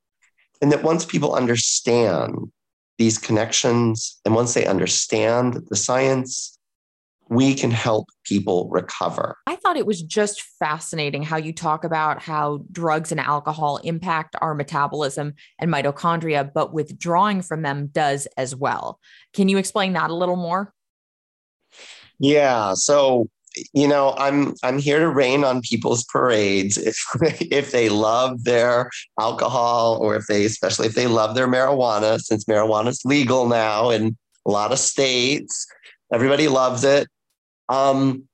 And 0.60 0.70
that 0.72 0.82
once 0.82 1.06
people 1.06 1.34
understand 1.34 2.50
these 2.98 3.16
connections 3.16 4.20
and 4.24 4.34
once 4.34 4.54
they 4.54 4.66
understand 4.66 5.62
the 5.68 5.76
science, 5.76 6.58
we 7.30 7.54
can 7.54 7.70
help 7.70 8.08
people 8.24 8.68
recover. 8.70 9.36
I 9.46 9.56
thought 9.56 9.76
it 9.76 9.86
was 9.86 10.02
just 10.02 10.42
fascinating 10.58 11.22
how 11.22 11.36
you 11.36 11.52
talk 11.52 11.84
about 11.84 12.22
how 12.22 12.64
drugs 12.72 13.12
and 13.12 13.20
alcohol 13.20 13.78
impact 13.78 14.34
our 14.40 14.54
metabolism 14.54 15.34
and 15.58 15.70
mitochondria, 15.70 16.50
but 16.52 16.72
withdrawing 16.72 17.42
from 17.42 17.62
them 17.62 17.88
does 17.88 18.26
as 18.36 18.56
well. 18.56 18.98
Can 19.34 19.48
you 19.48 19.58
explain 19.58 19.92
that 19.92 20.10
a 20.10 20.14
little 20.14 20.36
more? 20.36 20.72
Yeah. 22.18 22.74
So, 22.74 23.28
you 23.72 23.88
know, 23.88 24.14
I'm 24.18 24.54
I'm 24.62 24.78
here 24.78 24.98
to 24.98 25.08
rain 25.08 25.44
on 25.44 25.60
people's 25.62 26.04
parades 26.04 26.76
if 26.76 26.96
if 27.50 27.72
they 27.72 27.88
love 27.88 28.44
their 28.44 28.90
alcohol 29.18 29.98
or 30.00 30.16
if 30.16 30.26
they 30.26 30.44
especially 30.44 30.86
if 30.86 30.94
they 30.94 31.06
love 31.06 31.34
their 31.34 31.48
marijuana 31.48 32.20
since 32.20 32.44
marijuana 32.44 32.88
is 32.88 33.02
legal 33.04 33.46
now 33.48 33.90
in 33.90 34.16
a 34.46 34.50
lot 34.50 34.72
of 34.72 34.78
states. 34.78 35.66
Everybody 36.12 36.48
loves 36.48 36.84
it. 36.84 37.08
Um, 37.68 38.28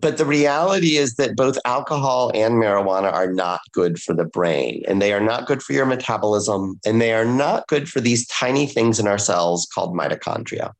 but 0.00 0.16
the 0.16 0.24
reality 0.24 0.96
is 0.96 1.16
that 1.16 1.36
both 1.36 1.58
alcohol 1.64 2.30
and 2.34 2.54
marijuana 2.54 3.12
are 3.12 3.30
not 3.30 3.60
good 3.72 4.00
for 4.00 4.14
the 4.14 4.24
brain, 4.24 4.82
and 4.88 5.00
they 5.00 5.12
are 5.12 5.20
not 5.20 5.46
good 5.46 5.62
for 5.62 5.74
your 5.74 5.84
metabolism, 5.84 6.80
and 6.86 7.00
they 7.00 7.12
are 7.12 7.24
not 7.24 7.66
good 7.68 7.88
for 7.88 8.00
these 8.00 8.26
tiny 8.28 8.66
things 8.66 8.98
in 8.98 9.06
our 9.06 9.18
cells 9.18 9.68
called 9.74 9.94
mitochondria. 9.94 10.72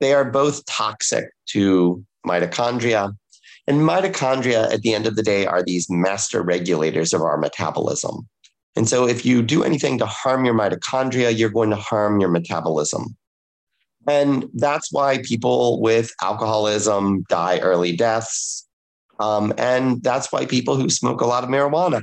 They 0.00 0.14
are 0.14 0.24
both 0.24 0.64
toxic 0.66 1.26
to 1.50 2.04
mitochondria. 2.26 3.14
And 3.66 3.80
mitochondria, 3.82 4.72
at 4.72 4.82
the 4.82 4.94
end 4.94 5.06
of 5.06 5.16
the 5.16 5.22
day, 5.22 5.46
are 5.46 5.62
these 5.62 5.88
master 5.90 6.42
regulators 6.42 7.12
of 7.12 7.22
our 7.22 7.38
metabolism. 7.38 8.28
And 8.76 8.88
so, 8.88 9.06
if 9.06 9.26
you 9.26 9.42
do 9.42 9.62
anything 9.62 9.98
to 9.98 10.06
harm 10.06 10.44
your 10.44 10.54
mitochondria, 10.54 11.36
you're 11.36 11.50
going 11.50 11.70
to 11.70 11.76
harm 11.76 12.20
your 12.20 12.30
metabolism. 12.30 13.16
And 14.08 14.46
that's 14.54 14.90
why 14.92 15.18
people 15.18 15.80
with 15.80 16.12
alcoholism 16.22 17.24
die 17.28 17.58
early 17.58 17.94
deaths. 17.94 18.66
Um, 19.18 19.52
and 19.58 20.02
that's 20.02 20.32
why 20.32 20.46
people 20.46 20.76
who 20.76 20.88
smoke 20.88 21.20
a 21.20 21.26
lot 21.26 21.44
of 21.44 21.50
marijuana 21.50 22.02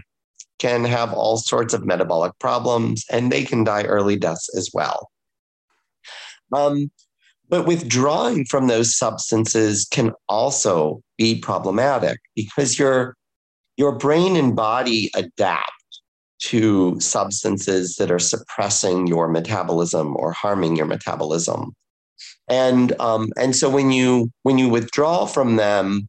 can 0.60 0.84
have 0.86 1.14
all 1.14 1.38
sorts 1.38 1.74
of 1.74 1.86
metabolic 1.86 2.38
problems 2.40 3.06
and 3.12 3.32
they 3.32 3.44
can 3.44 3.64
die 3.64 3.84
early 3.84 4.16
deaths 4.16 4.50
as 4.56 4.70
well. 4.74 5.10
Um, 6.54 6.92
but 7.50 7.66
withdrawing 7.66 8.46
from 8.46 8.68
those 8.68 8.96
substances 8.96 9.86
can 9.90 10.12
also 10.28 11.02
be 11.18 11.40
problematic 11.40 12.20
because 12.36 12.78
your, 12.78 13.16
your 13.78 13.98
brain 13.98 14.36
and 14.36 14.56
body 14.56 15.10
adapt 15.16 15.72
to 16.40 17.00
substances 17.00 17.96
that 17.96 18.12
are 18.12 18.20
suppressing 18.20 19.08
your 19.08 19.28
metabolism 19.28 20.16
or 20.18 20.32
harming 20.32 20.76
your 20.76 20.86
metabolism. 20.86 21.74
And 22.48 22.98
um, 23.00 23.30
and 23.38 23.56
so 23.56 23.70
when 23.70 23.92
you 23.92 24.32
when 24.44 24.58
you 24.58 24.70
withdraw 24.70 25.26
from 25.26 25.56
them 25.58 26.08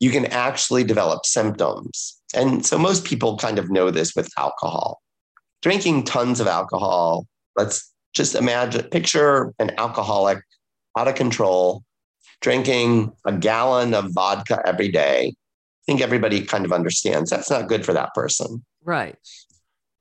you 0.00 0.10
can 0.10 0.26
actually 0.26 0.84
develop 0.84 1.26
symptoms. 1.26 2.20
And 2.32 2.64
so 2.64 2.78
most 2.78 3.04
people 3.04 3.36
kind 3.36 3.58
of 3.58 3.68
know 3.68 3.90
this 3.90 4.14
with 4.14 4.28
alcohol. 4.38 5.00
Drinking 5.62 6.04
tons 6.04 6.40
of 6.40 6.46
alcohol 6.46 7.26
let's 7.58 7.92
just 8.14 8.34
imagine 8.34 8.84
picture 8.84 9.52
an 9.58 9.72
alcoholic 9.76 10.38
out 10.98 11.08
of 11.08 11.14
control 11.14 11.82
drinking 12.40 13.12
a 13.24 13.32
gallon 13.32 13.94
of 13.94 14.12
vodka 14.12 14.60
every 14.66 14.88
day 14.88 15.32
i 15.32 15.82
think 15.86 16.00
everybody 16.00 16.44
kind 16.44 16.64
of 16.64 16.72
understands 16.72 17.30
that's 17.30 17.50
not 17.50 17.68
good 17.68 17.84
for 17.84 17.92
that 17.92 18.12
person 18.14 18.64
right 18.84 19.16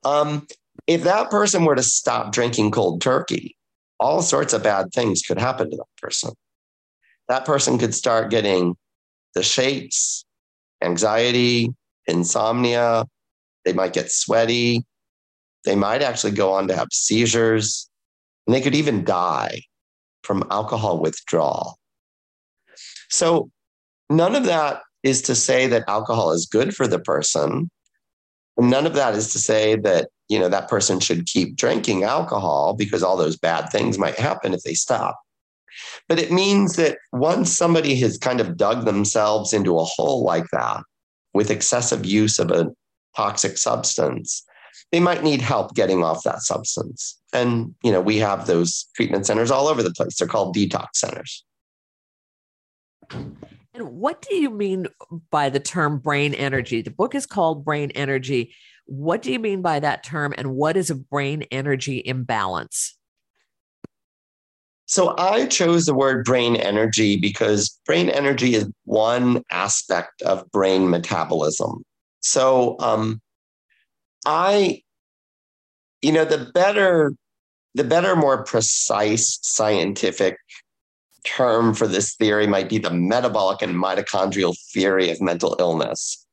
um, 0.06 0.46
if 0.86 1.04
that 1.04 1.30
person 1.30 1.66
were 1.66 1.76
to 1.76 1.84
stop 1.84 2.32
drinking 2.32 2.72
cold 2.72 3.02
turkey 3.02 3.58
all 4.00 4.22
sorts 4.22 4.54
of 4.54 4.64
bad 4.64 4.92
things 4.94 5.22
could 5.22 5.40
happen 5.40 5.70
to 5.70 5.78
that 5.78 6.02
person. 6.02 6.32
That 7.30 7.46
person 7.46 7.78
could 7.78 7.94
start 7.94 8.32
getting 8.32 8.76
the 9.34 9.44
shakes, 9.44 10.24
anxiety, 10.82 11.70
insomnia. 12.06 13.06
They 13.66 13.74
might 13.74 13.94
get 13.94 14.12
sweaty. 14.12 14.86
They 15.66 15.76
might 15.76 16.02
actually 16.02 16.32
go 16.32 16.54
on 16.54 16.68
to 16.70 16.76
have 16.76 16.88
seizures. 16.92 17.90
And 18.46 18.56
they 18.56 18.62
could 18.62 18.76
even 18.76 19.04
die 19.04 19.62
from 20.28 20.44
alcohol 20.52 21.00
withdrawal. 21.00 21.80
So, 23.10 23.50
none 24.10 24.36
of 24.36 24.44
that 24.44 24.82
is 25.02 25.22
to 25.24 25.36
say 25.36 25.68
that 25.68 25.86
alcohol 25.88 26.32
is 26.32 26.46
good 26.46 26.76
for 26.76 26.86
the 26.86 27.00
person. 27.00 27.70
none 28.60 28.86
of 28.88 28.96
that 28.96 29.14
is 29.16 29.32
to 29.32 29.40
say 29.40 29.76
that 29.76 30.10
you 30.30 30.40
know 30.40 30.50
that 30.50 30.68
person 30.68 31.00
should 31.00 31.26
keep 31.28 31.56
drinking 31.56 32.04
alcohol 32.04 32.74
because 32.74 33.04
all 33.04 33.16
those 33.16 33.38
bad 33.38 33.70
things 33.70 33.98
might 34.00 34.18
happen 34.18 34.54
if 34.54 34.64
they 34.64 34.74
stop 34.74 35.16
but 36.10 36.20
it 36.20 36.32
means 36.32 36.76
that 36.76 36.98
once 37.12 37.56
somebody 37.56 37.96
has 37.96 38.18
kind 38.18 38.42
of 38.42 38.58
dug 38.58 38.86
themselves 38.86 39.54
into 39.54 39.78
a 39.78 39.84
hole 39.84 40.24
like 40.24 40.48
that 40.52 40.82
with 41.34 41.52
excessive 41.52 42.04
use 42.04 42.40
of 42.40 42.50
a 42.50 42.66
toxic 43.16 43.58
substance 43.58 44.44
they 44.92 45.00
might 45.00 45.24
need 45.24 45.42
help 45.42 45.76
getting 45.76 46.04
off 46.04 46.24
that 46.24 46.42
substance 46.42 47.17
and 47.34 47.74
you 47.84 47.92
know 47.92 48.02
we 48.02 48.18
have 48.18 48.48
those 48.48 48.88
treatment 48.96 49.26
centers 49.26 49.52
all 49.52 49.68
over 49.68 49.84
the 49.84 49.92
place 49.92 50.18
they're 50.18 50.28
called 50.28 50.56
detox 50.56 50.96
centers 50.96 51.44
and 53.12 53.92
what 53.92 54.22
do 54.28 54.36
you 54.36 54.50
mean 54.50 54.88
by 55.30 55.50
the 55.50 55.60
term 55.60 56.00
brain 56.00 56.34
energy 56.34 56.82
the 56.82 56.92
book 56.92 57.16
is 57.16 57.26
called 57.26 57.64
brain 57.66 57.92
energy 57.92 58.54
what 58.88 59.22
do 59.22 59.32
you 59.32 59.40
mean 59.40 59.62
by 59.62 59.80
that 59.80 60.04
term? 60.04 60.34
And 60.38 60.56
what 60.56 60.78
is 60.78 60.90
a 60.90 60.96
brain 60.96 61.44
energy 61.52 62.02
imbalance? 62.04 62.98
So 64.86 65.14
I 65.18 65.48
chose 65.48 65.86
the 65.86 65.94
word 65.94 66.24
brain 66.24 66.56
energy 66.56 67.18
because 67.18 67.78
brain 67.86 68.10
energy 68.10 68.56
is 68.56 68.72
one 68.86 69.44
aspect 69.52 70.22
of 70.22 70.50
brain 70.52 70.90
metabolism. 70.90 71.84
So 72.22 72.78
um, 72.80 73.22
I, 74.26 74.82
you 76.02 76.12
know, 76.12 76.26
the 76.26 76.50
better, 76.54 77.14
the 77.74 77.84
better, 77.84 78.16
more 78.16 78.44
precise 78.44 79.40
scientific 79.42 80.38
term 81.24 81.74
for 81.74 81.88
this 81.88 82.16
theory 82.16 82.48
might 82.48 82.70
be 82.70 82.78
the 82.78 82.92
metabolic 82.92 83.62
and 83.62 83.76
mitochondrial 83.76 84.56
theory 84.72 85.10
of 85.10 85.20
mental 85.22 85.56
illness 85.60 86.26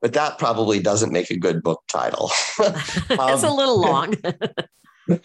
but 0.00 0.14
that 0.14 0.38
probably 0.38 0.80
doesn't 0.80 1.12
make 1.12 1.30
a 1.30 1.36
good 1.36 1.62
book 1.62 1.82
title. 1.88 2.30
um, 2.64 2.74
it's 3.10 3.42
a 3.42 3.50
little 3.50 3.80
long. 3.80 4.14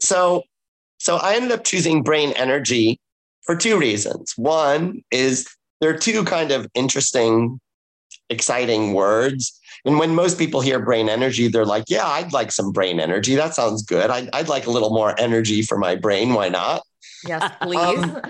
so, 0.00 0.42
so 0.98 1.16
I 1.16 1.34
ended 1.34 1.52
up 1.52 1.64
choosing 1.64 2.02
brain 2.02 2.32
energy 2.36 3.00
for 3.42 3.56
two 3.56 3.78
reasons. 3.78 4.34
One 4.36 5.02
is 5.10 5.48
there 5.80 5.90
are 5.90 5.98
two 5.98 6.24
kind 6.24 6.52
of 6.52 6.66
interesting, 6.74 7.60
exciting 8.30 8.92
words. 8.92 9.58
And 9.84 9.98
when 9.98 10.14
most 10.14 10.38
people 10.38 10.60
hear 10.60 10.78
brain 10.78 11.08
energy, 11.08 11.48
they're 11.48 11.66
like, 11.66 11.84
yeah, 11.88 12.06
I'd 12.06 12.32
like 12.32 12.52
some 12.52 12.72
brain 12.72 13.00
energy. 13.00 13.34
That 13.34 13.54
sounds 13.54 13.82
good. 13.82 14.10
I'd, 14.10 14.30
I'd 14.32 14.48
like 14.48 14.66
a 14.66 14.70
little 14.70 14.90
more 14.90 15.18
energy 15.20 15.62
for 15.62 15.76
my 15.76 15.94
brain. 15.94 16.32
Why 16.32 16.48
not? 16.48 16.82
Yes, 17.26 17.52
please. 17.62 17.98
Um, 17.98 18.20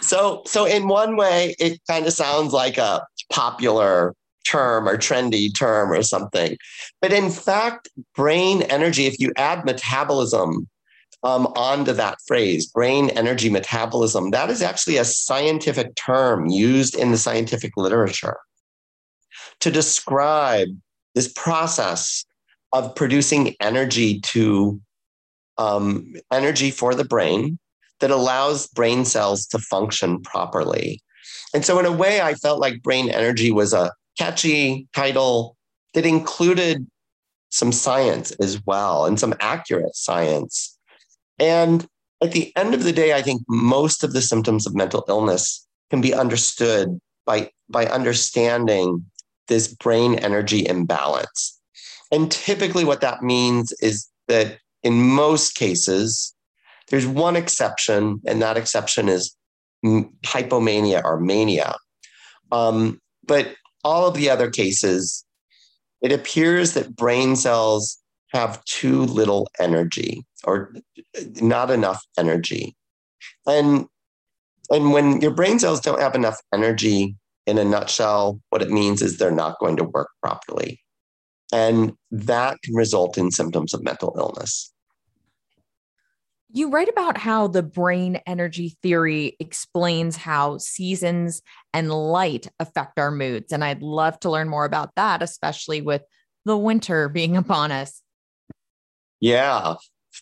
so, 0.00 0.42
so 0.46 0.66
in 0.66 0.88
one 0.88 1.16
way, 1.16 1.54
it 1.58 1.80
kind 1.88 2.06
of 2.06 2.12
sounds 2.12 2.52
like 2.52 2.76
a 2.76 3.06
popular 3.32 4.14
term 4.46 4.86
or 4.86 4.98
trendy 4.98 5.54
term 5.54 5.90
or 5.90 6.02
something. 6.02 6.56
But 7.00 7.12
in 7.12 7.30
fact, 7.30 7.88
brain 8.14 8.62
energy, 8.62 9.06
if 9.06 9.18
you 9.18 9.32
add 9.36 9.64
metabolism 9.64 10.68
um, 11.22 11.46
onto 11.56 11.94
that 11.94 12.18
phrase, 12.26 12.66
brain 12.66 13.08
energy 13.10 13.48
metabolism, 13.48 14.30
that 14.32 14.50
is 14.50 14.60
actually 14.60 14.98
a 14.98 15.04
scientific 15.04 15.94
term 15.94 16.48
used 16.48 16.94
in 16.94 17.10
the 17.10 17.16
scientific 17.16 17.72
literature 17.78 18.36
to 19.64 19.70
describe 19.70 20.68
this 21.14 21.32
process 21.32 22.26
of 22.74 22.94
producing 22.94 23.54
energy 23.60 24.20
to 24.20 24.78
um, 25.56 26.12
energy 26.30 26.70
for 26.70 26.94
the 26.94 27.06
brain 27.06 27.58
that 28.00 28.10
allows 28.10 28.66
brain 28.66 29.06
cells 29.06 29.46
to 29.46 29.58
function 29.58 30.20
properly. 30.20 31.00
And 31.54 31.64
so, 31.64 31.78
in 31.78 31.86
a 31.86 31.92
way, 31.92 32.20
I 32.20 32.34
felt 32.34 32.60
like 32.60 32.82
brain 32.82 33.08
energy 33.08 33.50
was 33.50 33.72
a 33.72 33.90
catchy 34.18 34.86
title 34.94 35.56
that 35.94 36.04
included 36.04 36.86
some 37.48 37.72
science 37.72 38.32
as 38.32 38.60
well 38.66 39.06
and 39.06 39.18
some 39.18 39.32
accurate 39.40 39.96
science. 39.96 40.78
And 41.38 41.86
at 42.22 42.32
the 42.32 42.52
end 42.54 42.74
of 42.74 42.84
the 42.84 42.92
day, 42.92 43.14
I 43.14 43.22
think 43.22 43.40
most 43.48 44.04
of 44.04 44.12
the 44.12 44.20
symptoms 44.20 44.66
of 44.66 44.74
mental 44.74 45.06
illness 45.08 45.66
can 45.88 46.02
be 46.02 46.12
understood 46.12 47.00
by, 47.24 47.50
by 47.70 47.86
understanding 47.86 49.06
this 49.48 49.68
brain 49.68 50.16
energy 50.16 50.66
imbalance. 50.66 51.60
And 52.10 52.30
typically, 52.30 52.84
what 52.84 53.00
that 53.00 53.22
means 53.22 53.72
is 53.80 54.08
that 54.28 54.58
in 54.82 55.00
most 55.02 55.54
cases, 55.54 56.34
there's 56.88 57.06
one 57.06 57.36
exception, 57.36 58.20
and 58.26 58.42
that 58.42 58.56
exception 58.56 59.08
is 59.08 59.34
hypomania 59.84 61.02
or 61.04 61.18
mania. 61.20 61.76
Um, 62.52 63.00
but 63.26 63.54
all 63.82 64.06
of 64.06 64.14
the 64.14 64.30
other 64.30 64.50
cases, 64.50 65.24
it 66.02 66.12
appears 66.12 66.74
that 66.74 66.94
brain 66.94 67.36
cells 67.36 67.98
have 68.28 68.64
too 68.64 69.02
little 69.02 69.48
energy 69.58 70.24
or 70.44 70.74
not 71.40 71.70
enough 71.70 72.02
energy. 72.18 72.74
And, 73.46 73.86
and 74.70 74.92
when 74.92 75.20
your 75.20 75.30
brain 75.30 75.58
cells 75.58 75.80
don't 75.80 76.00
have 76.00 76.14
enough 76.14 76.38
energy, 76.52 77.16
in 77.46 77.58
a 77.58 77.64
nutshell, 77.64 78.40
what 78.50 78.62
it 78.62 78.70
means 78.70 79.02
is 79.02 79.18
they're 79.18 79.30
not 79.30 79.58
going 79.58 79.76
to 79.76 79.84
work 79.84 80.08
properly. 80.22 80.80
And 81.52 81.94
that 82.10 82.58
can 82.62 82.74
result 82.74 83.18
in 83.18 83.30
symptoms 83.30 83.74
of 83.74 83.82
mental 83.82 84.14
illness. 84.18 84.72
You 86.50 86.70
write 86.70 86.88
about 86.88 87.18
how 87.18 87.48
the 87.48 87.62
brain 87.64 88.20
energy 88.26 88.76
theory 88.80 89.36
explains 89.40 90.16
how 90.16 90.58
seasons 90.58 91.42
and 91.72 91.90
light 91.92 92.48
affect 92.60 92.98
our 92.98 93.10
moods. 93.10 93.52
And 93.52 93.64
I'd 93.64 93.82
love 93.82 94.20
to 94.20 94.30
learn 94.30 94.48
more 94.48 94.64
about 94.64 94.90
that, 94.94 95.20
especially 95.20 95.80
with 95.80 96.02
the 96.44 96.56
winter 96.56 97.08
being 97.08 97.36
upon 97.36 97.72
us. 97.72 98.02
Yeah. 99.20 99.74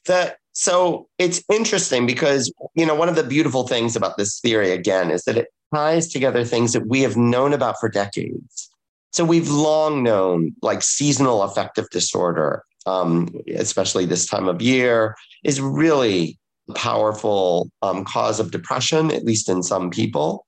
That 0.06 0.38
so 0.52 1.08
it's 1.18 1.42
interesting 1.50 2.06
because 2.06 2.52
you 2.74 2.86
know 2.86 2.94
one 2.94 3.08
of 3.08 3.16
the 3.16 3.22
beautiful 3.22 3.66
things 3.66 3.96
about 3.96 4.16
this 4.16 4.40
theory 4.40 4.70
again 4.70 5.10
is 5.10 5.24
that 5.24 5.36
it 5.36 5.48
ties 5.74 6.08
together 6.08 6.44
things 6.44 6.72
that 6.72 6.86
we 6.86 7.00
have 7.00 7.16
known 7.16 7.52
about 7.52 7.80
for 7.80 7.88
decades. 7.88 8.70
So 9.12 9.24
we've 9.24 9.48
long 9.48 10.02
known 10.02 10.54
like 10.62 10.82
seasonal 10.82 11.42
affective 11.42 11.88
disorder, 11.90 12.64
um, 12.86 13.28
especially 13.54 14.06
this 14.06 14.26
time 14.26 14.48
of 14.48 14.62
year, 14.62 15.16
is 15.44 15.60
really 15.60 16.38
a 16.68 16.74
powerful 16.74 17.70
um, 17.82 18.04
cause 18.04 18.40
of 18.40 18.50
depression, 18.50 19.10
at 19.10 19.24
least 19.24 19.48
in 19.48 19.62
some 19.62 19.90
people. 19.90 20.46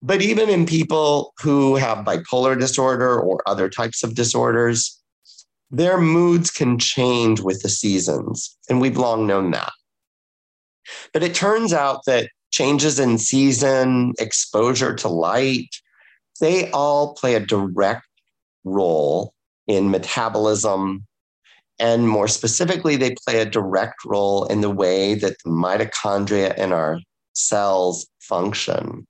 But 0.00 0.22
even 0.22 0.48
in 0.48 0.66
people 0.66 1.34
who 1.40 1.74
have 1.74 2.04
bipolar 2.04 2.58
disorder 2.58 3.18
or 3.18 3.42
other 3.46 3.68
types 3.68 4.04
of 4.04 4.14
disorders, 4.14 4.97
their 5.70 5.98
moods 5.98 6.50
can 6.50 6.78
change 6.78 7.40
with 7.40 7.62
the 7.62 7.68
seasons. 7.68 8.56
And 8.68 8.80
we've 8.80 8.96
long 8.96 9.26
known 9.26 9.50
that. 9.52 9.72
But 11.12 11.22
it 11.22 11.34
turns 11.34 11.72
out 11.72 12.04
that 12.06 12.30
changes 12.50 12.98
in 12.98 13.18
season, 13.18 14.14
exposure 14.18 14.94
to 14.94 15.08
light, 15.08 15.68
they 16.40 16.70
all 16.70 17.14
play 17.14 17.34
a 17.34 17.40
direct 17.40 18.06
role 18.64 19.34
in 19.66 19.90
metabolism, 19.90 21.06
and 21.78 22.08
more 22.08 22.28
specifically, 22.28 22.96
they 22.96 23.14
play 23.26 23.40
a 23.40 23.44
direct 23.44 24.04
role 24.04 24.44
in 24.46 24.62
the 24.62 24.70
way 24.70 25.14
that 25.14 25.36
the 25.44 25.50
mitochondria 25.50 26.56
in 26.58 26.72
our 26.72 26.98
cells 27.34 28.06
function. 28.20 29.06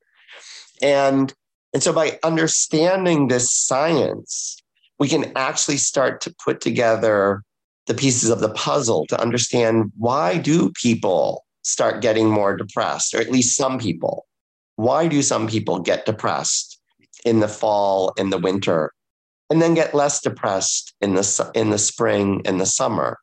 And, 0.83 1.33
and 1.73 1.83
so 1.83 1.92
by 1.92 2.18
understanding 2.23 3.29
this 3.29 3.51
science, 3.51 4.62
we 4.99 5.09
can 5.09 5.33
actually 5.37 5.77
start 5.77 6.21
to 6.23 6.35
put 6.45 6.61
together 6.61 7.43
the 7.87 7.95
pieces 7.95 8.31
of 8.31 8.41
the 8.41 8.51
puzzle 8.51 9.07
to 9.07 9.21
understand 9.21 9.93
why 9.97 10.37
do 10.37 10.71
people 10.73 11.45
start 11.63 12.03
getting 12.03 12.29
more 12.29 12.57
depressed, 12.57 13.15
or 13.15 13.19
at 13.19 13.31
least 13.31 13.57
some 13.57 13.79
people. 13.79 14.27
Why 14.77 15.09
do 15.09 15.23
some 15.23 15.49
people 15.49 15.81
get 15.81 16.07
depressed 16.07 16.79
in 17.25 17.41
the 17.41 17.49
fall, 17.49 18.13
in 18.17 18.31
the 18.31 18.39
winter, 18.39 18.93
and 19.51 19.63
then 19.63 19.75
get 19.75 19.95
less 19.95 20.21
depressed 20.21 20.95
in 21.01 21.15
the 21.15 21.51
in 21.55 21.71
the 21.71 21.79
spring 21.79 22.43
and 22.45 22.61
the 22.61 22.67
summer. 22.67 23.19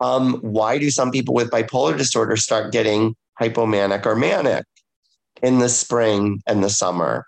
Um, 0.00 0.34
why 0.42 0.78
do 0.78 0.90
some 0.90 1.10
people 1.10 1.34
with 1.34 1.50
bipolar 1.50 1.96
disorder 1.96 2.36
start 2.36 2.72
getting 2.72 3.14
hypomanic 3.40 4.04
or 4.04 4.14
manic 4.14 4.64
in 5.42 5.58
the 5.58 5.68
spring 5.68 6.42
and 6.46 6.62
the 6.62 6.70
summer? 6.70 7.26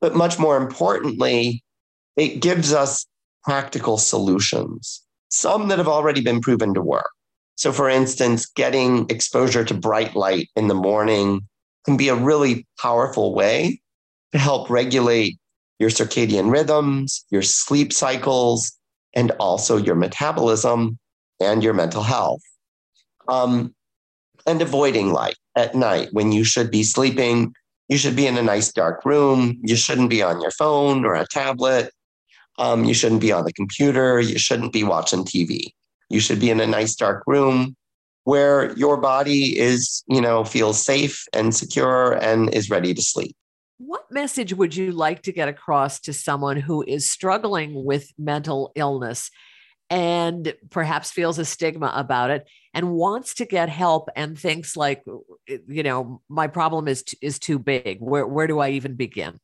But 0.00 0.14
much 0.14 0.38
more 0.38 0.56
importantly, 0.56 1.61
it 2.16 2.40
gives 2.40 2.72
us 2.72 3.06
practical 3.44 3.98
solutions, 3.98 5.02
some 5.28 5.68
that 5.68 5.78
have 5.78 5.88
already 5.88 6.20
been 6.20 6.40
proven 6.40 6.74
to 6.74 6.82
work. 6.82 7.10
So, 7.56 7.72
for 7.72 7.88
instance, 7.88 8.46
getting 8.46 9.08
exposure 9.10 9.64
to 9.64 9.74
bright 9.74 10.16
light 10.16 10.48
in 10.56 10.68
the 10.68 10.74
morning 10.74 11.42
can 11.84 11.96
be 11.96 12.08
a 12.08 12.14
really 12.14 12.66
powerful 12.80 13.34
way 13.34 13.80
to 14.32 14.38
help 14.38 14.70
regulate 14.70 15.38
your 15.78 15.90
circadian 15.90 16.50
rhythms, 16.50 17.24
your 17.30 17.42
sleep 17.42 17.92
cycles, 17.92 18.72
and 19.14 19.30
also 19.32 19.76
your 19.76 19.94
metabolism 19.94 20.98
and 21.40 21.62
your 21.62 21.74
mental 21.74 22.02
health. 22.02 22.40
Um, 23.28 23.74
and 24.46 24.60
avoiding 24.60 25.12
light 25.12 25.36
at 25.56 25.74
night 25.74 26.08
when 26.12 26.32
you 26.32 26.44
should 26.44 26.70
be 26.70 26.82
sleeping. 26.82 27.54
You 27.88 27.98
should 27.98 28.16
be 28.16 28.26
in 28.26 28.38
a 28.38 28.42
nice 28.42 28.72
dark 28.72 29.04
room. 29.04 29.60
You 29.62 29.76
shouldn't 29.76 30.10
be 30.10 30.22
on 30.22 30.40
your 30.40 30.50
phone 30.52 31.04
or 31.04 31.14
a 31.14 31.26
tablet. 31.28 31.92
Um, 32.58 32.84
you 32.84 32.94
shouldn't 32.94 33.20
be 33.20 33.32
on 33.32 33.44
the 33.44 33.52
computer. 33.52 34.20
You 34.20 34.38
shouldn't 34.38 34.72
be 34.72 34.84
watching 34.84 35.24
TV. 35.24 35.72
You 36.10 36.20
should 36.20 36.40
be 36.40 36.50
in 36.50 36.60
a 36.60 36.66
nice 36.66 36.94
dark 36.94 37.22
room 37.26 37.76
where 38.24 38.76
your 38.76 38.98
body 38.98 39.58
is, 39.58 40.04
you 40.06 40.20
know, 40.20 40.44
feels 40.44 40.84
safe 40.84 41.24
and 41.32 41.54
secure 41.54 42.12
and 42.12 42.52
is 42.54 42.70
ready 42.70 42.94
to 42.94 43.02
sleep. 43.02 43.34
What 43.78 44.04
message 44.10 44.54
would 44.54 44.76
you 44.76 44.92
like 44.92 45.22
to 45.22 45.32
get 45.32 45.48
across 45.48 45.98
to 46.00 46.12
someone 46.12 46.56
who 46.56 46.84
is 46.86 47.10
struggling 47.10 47.84
with 47.84 48.12
mental 48.16 48.70
illness 48.76 49.30
and 49.92 50.54
perhaps 50.70 51.10
feels 51.10 51.38
a 51.38 51.44
stigma 51.44 51.92
about 51.94 52.30
it 52.30 52.48
and 52.72 52.92
wants 52.92 53.34
to 53.34 53.44
get 53.44 53.68
help 53.68 54.08
and 54.16 54.38
thinks 54.38 54.74
like 54.74 55.02
you 55.46 55.82
know 55.82 56.22
my 56.30 56.46
problem 56.46 56.88
is 56.88 57.04
is 57.20 57.38
too 57.38 57.58
big 57.58 57.98
where 58.00 58.26
where 58.26 58.46
do 58.46 58.58
i 58.58 58.70
even 58.70 58.94
begin 58.94 59.38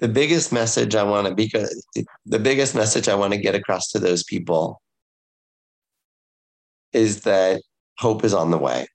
the 0.00 0.08
biggest 0.08 0.52
message 0.52 0.94
i 0.94 1.02
want 1.02 1.26
to 1.26 1.34
because 1.34 1.86
the 2.24 2.38
biggest 2.38 2.74
message 2.74 3.08
i 3.08 3.14
want 3.14 3.32
to 3.32 3.38
get 3.38 3.54
across 3.54 3.90
to 3.90 3.98
those 3.98 4.22
people 4.24 4.80
is 6.92 7.22
that 7.22 7.62
hope 7.98 8.24
is 8.24 8.34
on 8.34 8.50
the 8.50 8.58
way 8.58 8.86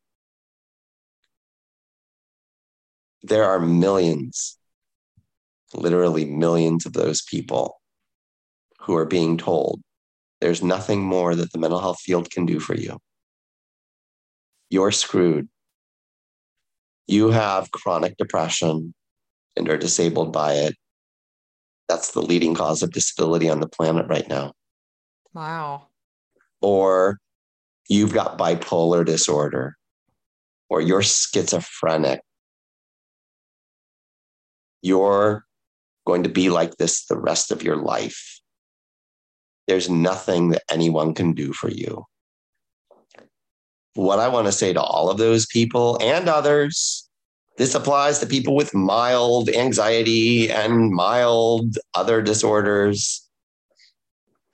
there 3.24 3.46
are 3.46 3.60
millions 3.60 4.58
literally 5.74 6.26
millions 6.26 6.86
of 6.86 6.94
those 6.94 7.22
people 7.22 7.80
who 8.80 8.96
are 8.96 9.06
being 9.06 9.38
told 9.38 9.82
there's 10.42 10.64
nothing 10.64 11.04
more 11.04 11.36
that 11.36 11.52
the 11.54 11.60
mental 11.60 11.80
health 11.80 12.02
field 12.02 12.32
can 12.32 12.48
do 12.48 12.60
for 12.60 12.76
you. 12.76 12.98
You're 14.72 14.92
screwed. 14.92 15.48
You 17.08 17.30
have 17.30 17.72
chronic 17.72 18.18
depression 18.18 18.94
and 19.56 19.70
are 19.70 19.78
disabled 19.78 20.34
by 20.34 20.54
it. 20.54 20.76
That's 21.92 22.12
the 22.12 22.22
leading 22.22 22.56
cause 22.56 22.82
of 22.82 22.92
disability 22.92 23.50
on 23.50 23.60
the 23.60 23.68
planet 23.68 24.06
right 24.08 24.28
now. 24.30 24.54
Wow. 25.34 25.88
Or 26.62 27.20
you've 27.90 28.14
got 28.14 28.38
bipolar 28.38 29.06
disorder, 29.06 29.76
or 30.70 30.80
you're 30.80 31.02
schizophrenic. 31.02 32.22
You're 34.82 35.46
going 36.08 36.24
to 36.24 36.30
be 36.30 36.50
like 36.50 36.78
this 36.78 37.06
the 37.06 37.20
rest 37.20 37.52
of 37.52 37.62
your 37.62 37.76
life 37.76 38.42
there's 39.68 39.90
nothing 39.90 40.50
that 40.50 40.64
anyone 40.70 41.14
can 41.14 41.34
do 41.34 41.54
for 41.54 41.70
you. 41.70 42.04
What 43.94 44.20
I 44.20 44.28
want 44.28 44.48
to 44.48 44.52
say 44.52 44.74
to 44.74 44.82
all 44.82 45.10
of 45.10 45.18
those 45.18 45.46
people 45.46 45.98
and 46.02 46.28
others, 46.28 47.10
this 47.62 47.76
applies 47.76 48.18
to 48.18 48.26
people 48.26 48.56
with 48.56 48.74
mild 48.74 49.48
anxiety 49.50 50.50
and 50.50 50.90
mild 50.90 51.78
other 51.94 52.20
disorders. 52.20 53.30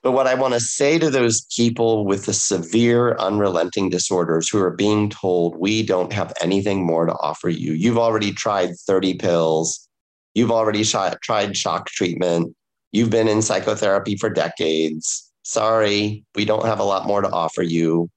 But 0.03 0.11
what 0.11 0.27
I 0.27 0.33
want 0.33 0.55
to 0.55 0.59
say 0.59 0.99
to 0.99 1.09
those 1.09 1.45
people 1.55 2.03
with 2.03 2.25
the 2.25 2.33
severe, 2.33 3.15
unrelenting 3.15 3.89
disorders 3.89 4.49
who 4.49 4.59
are 4.59 4.75
being 4.75 5.09
told, 5.09 5.55
we 5.55 5.83
don't 5.83 6.11
have 6.11 6.33
anything 6.41 6.85
more 6.85 7.05
to 7.05 7.13
offer 7.13 7.47
you. 7.47 7.71
You've 7.71 7.97
already 7.97 8.33
tried 8.33 8.75
30 8.75 9.13
pills. 9.13 9.87
You've 10.35 10.51
already 10.51 10.83
tried 10.83 11.55
shock 11.55 11.87
treatment. 11.87 12.53
You've 12.91 13.09
been 13.09 13.29
in 13.29 13.41
psychotherapy 13.41 14.17
for 14.17 14.29
decades. 14.29 15.31
Sorry, 15.43 16.25
we 16.35 16.43
don't 16.43 16.65
have 16.65 16.81
a 16.81 16.83
lot 16.83 17.07
more 17.07 17.21
to 17.21 17.29
offer 17.29 17.63
you. 17.63 18.09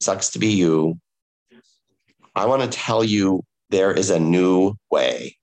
Sucks 0.00 0.30
to 0.30 0.38
be 0.38 0.48
you. 0.48 0.98
I 2.34 2.46
want 2.46 2.62
to 2.62 2.68
tell 2.68 3.04
you 3.04 3.44
there 3.74 3.92
is 3.92 4.08
a 4.08 4.20
new 4.20 4.76
way. 4.92 5.36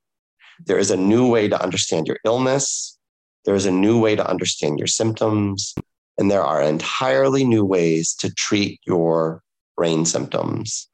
There 0.65 0.77
is 0.77 0.89
a 0.89 0.95
new 0.95 1.29
way 1.29 1.49
to 1.49 1.61
understand 1.61 2.07
your 2.07 2.17
illness. 2.23 2.97
There 3.43 3.55
is 3.55 3.65
a 3.65 3.71
new 3.71 3.99
way 3.99 4.15
to 4.15 4.25
understand 4.25 4.79
your 4.79 4.87
symptoms. 4.87 5.75
And 6.17 6.31
there 6.31 6.43
are 6.43 6.61
entirely 6.61 7.43
new 7.43 7.65
ways 7.65 8.15
to 8.21 8.33
treat 8.33 8.79
your 8.87 9.43
brain 9.75 10.05
symptoms. 10.05 10.87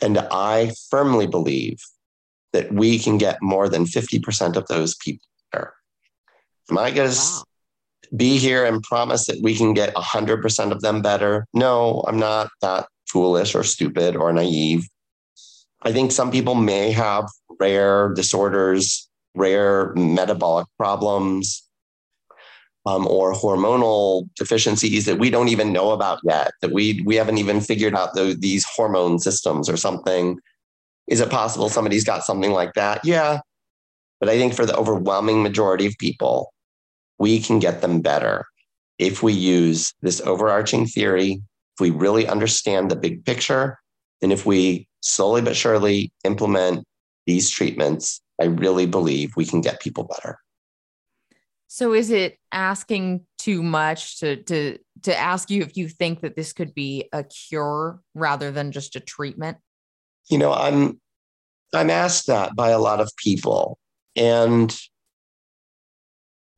And 0.00 0.18
I 0.32 0.72
firmly 0.90 1.28
believe 1.28 1.78
that 2.52 2.72
we 2.72 2.98
can 2.98 3.16
get 3.16 3.38
more 3.40 3.68
than 3.68 3.84
50% 3.84 4.56
of 4.56 4.66
those 4.66 4.96
people 4.96 5.28
there. 5.52 5.74
Am 6.68 6.78
I 6.78 6.90
going 6.90 7.10
to 7.10 7.16
wow. 7.16 7.44
be 8.16 8.38
here 8.38 8.64
and 8.64 8.82
promise 8.82 9.26
that 9.26 9.40
we 9.40 9.54
can 9.54 9.72
get 9.72 9.94
100% 9.94 10.72
of 10.72 10.80
them 10.80 11.00
better? 11.00 11.46
No, 11.54 12.02
I'm 12.08 12.18
not 12.18 12.50
that 12.60 12.88
foolish 13.08 13.54
or 13.54 13.62
stupid 13.62 14.16
or 14.16 14.32
naive. 14.32 14.88
I 15.84 15.92
think 15.92 16.12
some 16.12 16.30
people 16.30 16.54
may 16.54 16.92
have 16.92 17.28
rare 17.58 18.12
disorders, 18.14 19.08
rare 19.34 19.92
metabolic 19.94 20.66
problems, 20.78 21.68
um, 22.84 23.06
or 23.06 23.32
hormonal 23.32 24.28
deficiencies 24.36 25.04
that 25.06 25.18
we 25.18 25.30
don't 25.30 25.48
even 25.48 25.72
know 25.72 25.92
about 25.92 26.20
yet, 26.24 26.52
that 26.60 26.72
we, 26.72 27.02
we 27.04 27.16
haven't 27.16 27.38
even 27.38 27.60
figured 27.60 27.94
out 27.94 28.14
the, 28.14 28.36
these 28.38 28.64
hormone 28.64 29.18
systems 29.18 29.68
or 29.68 29.76
something. 29.76 30.38
Is 31.06 31.20
it 31.20 31.30
possible 31.30 31.68
somebody's 31.68 32.04
got 32.04 32.24
something 32.24 32.52
like 32.52 32.74
that? 32.74 33.04
Yeah. 33.04 33.40
But 34.20 34.28
I 34.28 34.38
think 34.38 34.54
for 34.54 34.66
the 34.66 34.76
overwhelming 34.76 35.42
majority 35.42 35.86
of 35.86 35.94
people, 35.98 36.52
we 37.18 37.40
can 37.40 37.58
get 37.58 37.80
them 37.80 38.00
better 38.00 38.46
if 38.98 39.22
we 39.22 39.32
use 39.32 39.92
this 40.02 40.20
overarching 40.20 40.86
theory, 40.86 41.42
if 41.74 41.80
we 41.80 41.90
really 41.90 42.26
understand 42.26 42.90
the 42.90 42.96
big 42.96 43.24
picture, 43.24 43.78
and 44.20 44.32
if 44.32 44.46
we 44.46 44.86
slowly 45.02 45.42
but 45.42 45.56
surely 45.56 46.12
implement 46.24 46.84
these 47.26 47.50
treatments, 47.50 48.20
I 48.40 48.46
really 48.46 48.86
believe 48.86 49.36
we 49.36 49.44
can 49.44 49.60
get 49.60 49.80
people 49.80 50.04
better. 50.04 50.38
So 51.68 51.94
is 51.94 52.10
it 52.10 52.38
asking 52.52 53.24
too 53.38 53.62
much 53.62 54.20
to 54.20 54.36
to 54.44 54.78
to 55.02 55.18
ask 55.18 55.50
you 55.50 55.62
if 55.62 55.76
you 55.76 55.88
think 55.88 56.20
that 56.20 56.36
this 56.36 56.52
could 56.52 56.74
be 56.74 57.08
a 57.12 57.24
cure 57.24 58.00
rather 58.14 58.50
than 58.50 58.72
just 58.72 58.96
a 58.96 59.00
treatment? 59.00 59.58
You 60.28 60.38
know, 60.38 60.52
I'm 60.52 61.00
I'm 61.74 61.90
asked 61.90 62.26
that 62.26 62.54
by 62.54 62.70
a 62.70 62.78
lot 62.78 63.00
of 63.00 63.10
people. 63.16 63.78
And 64.14 64.76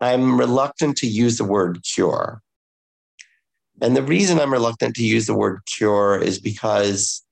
I'm 0.00 0.38
reluctant 0.38 0.96
to 0.98 1.07
use 1.07 1.38
the 1.38 1.44
word 1.44 1.83
cure. 1.85 2.42
And 3.80 3.96
the 3.96 4.02
reason 4.02 4.38
I'm 4.40 4.52
reluctant 4.52 4.96
to 4.96 5.04
use 5.04 5.26
the 5.26 5.35
word 5.35 5.61
cure 5.66 6.18
is 6.18 6.40
because 6.40 7.22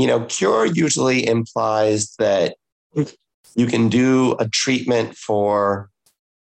you 0.00 0.06
know, 0.06 0.24
cure 0.26 0.66
usually 0.66 1.26
implies 1.26 2.14
that 2.18 2.56
you 3.54 3.66
can 3.66 3.88
do 3.88 4.36
a 4.38 4.48
treatment 4.48 5.16
for 5.16 5.90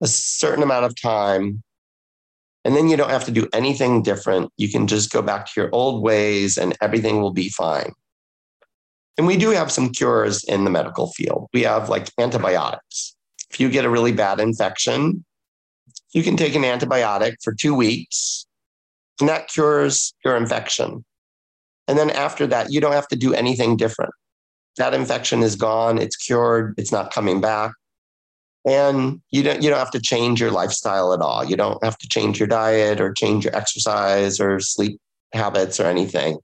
a 0.00 0.06
certain 0.06 0.62
amount 0.62 0.84
of 0.84 1.00
time 1.00 1.62
and 2.64 2.74
then 2.74 2.88
you 2.88 2.96
don't 2.96 3.10
have 3.10 3.24
to 3.26 3.30
do 3.30 3.46
anything 3.52 4.02
different. 4.02 4.50
You 4.56 4.70
can 4.70 4.86
just 4.86 5.12
go 5.12 5.20
back 5.20 5.46
to 5.46 5.52
your 5.60 5.68
old 5.72 6.02
ways 6.02 6.56
and 6.56 6.74
everything 6.80 7.20
will 7.20 7.32
be 7.32 7.50
fine. 7.50 7.92
And 9.18 9.26
we 9.26 9.36
do 9.36 9.50
have 9.50 9.70
some 9.70 9.90
cures 9.90 10.42
in 10.44 10.64
the 10.64 10.70
medical 10.70 11.12
field. 11.12 11.48
We 11.52 11.62
have 11.62 11.88
like 11.88 12.10
antibiotics. 12.18 13.14
If 13.50 13.60
you 13.60 13.68
get 13.68 13.84
a 13.84 13.90
really 13.90 14.12
bad 14.12 14.40
infection, 14.40 15.24
you 16.12 16.22
can 16.22 16.36
take 16.36 16.54
an 16.54 16.62
antibiotic 16.62 17.36
for 17.42 17.52
two 17.52 17.74
weeks, 17.74 18.46
and 19.20 19.28
that 19.28 19.48
cures 19.48 20.14
your 20.24 20.36
infection. 20.36 21.04
And 21.86 21.98
then 21.98 22.10
after 22.10 22.46
that, 22.46 22.72
you 22.72 22.80
don't 22.80 22.92
have 22.92 23.08
to 23.08 23.16
do 23.16 23.34
anything 23.34 23.76
different. 23.76 24.12
That 24.76 24.94
infection 24.94 25.42
is 25.42 25.54
gone, 25.54 25.98
it's 25.98 26.16
cured, 26.16 26.74
it's 26.78 26.90
not 26.90 27.12
coming 27.12 27.40
back. 27.40 27.72
And 28.66 29.20
you 29.30 29.42
don't 29.42 29.62
you 29.62 29.68
don't 29.68 29.78
have 29.78 29.90
to 29.90 30.00
change 30.00 30.40
your 30.40 30.50
lifestyle 30.50 31.12
at 31.12 31.20
all. 31.20 31.44
You 31.44 31.56
don't 31.56 31.82
have 31.84 31.98
to 31.98 32.08
change 32.08 32.40
your 32.40 32.48
diet 32.48 33.00
or 33.00 33.12
change 33.12 33.44
your 33.44 33.54
exercise 33.54 34.40
or 34.40 34.58
sleep 34.58 34.98
habits 35.34 35.78
or 35.78 35.84
anything 35.86 36.38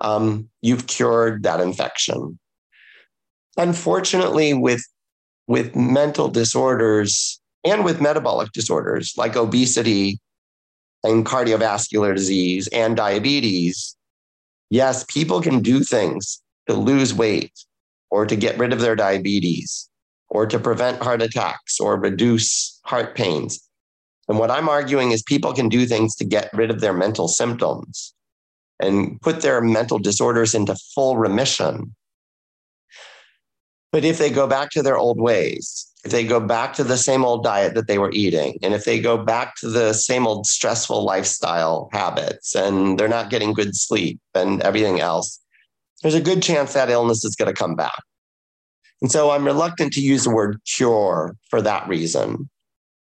um, 0.00 0.48
you've 0.62 0.86
cured 0.86 1.42
that 1.42 1.60
infection. 1.60 2.38
Unfortunately, 3.56 4.54
with 4.54 4.84
with 5.46 5.76
mental 5.76 6.28
disorders 6.28 7.40
and 7.64 7.84
with 7.84 8.00
metabolic 8.00 8.50
disorders 8.52 9.12
like 9.16 9.36
obesity 9.36 10.18
and 11.02 11.26
cardiovascular 11.26 12.14
disease 12.14 12.66
and 12.68 12.96
diabetes, 12.96 13.96
yes, 14.74 15.04
people 15.04 15.40
can 15.40 15.60
do 15.60 15.84
things 15.84 16.42
to 16.66 16.74
lose 16.74 17.14
weight 17.14 17.52
or 18.10 18.26
to 18.26 18.34
get 18.34 18.58
rid 18.58 18.72
of 18.72 18.80
their 18.80 18.96
diabetes 18.96 19.88
or 20.30 20.46
to 20.46 20.58
prevent 20.58 21.00
heart 21.00 21.22
attacks 21.22 21.78
or 21.78 21.96
reduce 21.96 22.80
heart 22.84 23.14
pains. 23.14 23.60
And 24.28 24.36
what 24.38 24.50
I'm 24.50 24.68
arguing 24.68 25.12
is 25.12 25.22
people 25.22 25.52
can 25.52 25.68
do 25.68 25.86
things 25.86 26.16
to 26.16 26.24
get 26.24 26.50
rid 26.52 26.70
of 26.70 26.80
their 26.80 26.92
mental 26.92 27.28
symptoms 27.28 28.14
and 28.80 29.20
put 29.20 29.42
their 29.42 29.60
mental 29.60 30.00
disorders 30.00 30.54
into 30.54 30.74
full 30.92 31.16
remission. 31.16 31.94
But 33.92 34.04
if 34.04 34.18
they 34.18 34.30
go 34.30 34.48
back 34.48 34.70
to 34.70 34.82
their 34.82 34.96
old 34.96 35.20
ways, 35.20 35.86
if 36.04 36.10
they 36.10 36.24
go 36.24 36.38
back 36.38 36.74
to 36.74 36.84
the 36.84 36.98
same 36.98 37.24
old 37.24 37.42
diet 37.42 37.74
that 37.74 37.86
they 37.86 37.98
were 37.98 38.12
eating, 38.12 38.58
and 38.62 38.74
if 38.74 38.84
they 38.84 39.00
go 39.00 39.16
back 39.16 39.56
to 39.56 39.68
the 39.70 39.92
same 39.94 40.26
old 40.26 40.46
stressful 40.46 41.02
lifestyle 41.02 41.88
habits, 41.92 42.54
and 42.54 42.98
they're 42.98 43.08
not 43.08 43.30
getting 43.30 43.54
good 43.54 43.74
sleep 43.74 44.20
and 44.34 44.60
everything 44.62 45.00
else, 45.00 45.40
there's 46.02 46.14
a 46.14 46.20
good 46.20 46.42
chance 46.42 46.74
that 46.74 46.90
illness 46.90 47.24
is 47.24 47.34
going 47.34 47.52
to 47.52 47.58
come 47.58 47.74
back. 47.74 48.02
And 49.00 49.10
so 49.10 49.30
I'm 49.30 49.46
reluctant 49.46 49.92
to 49.94 50.00
use 50.00 50.24
the 50.24 50.30
word 50.30 50.60
cure 50.66 51.36
for 51.48 51.62
that 51.62 51.88
reason. 51.88 52.48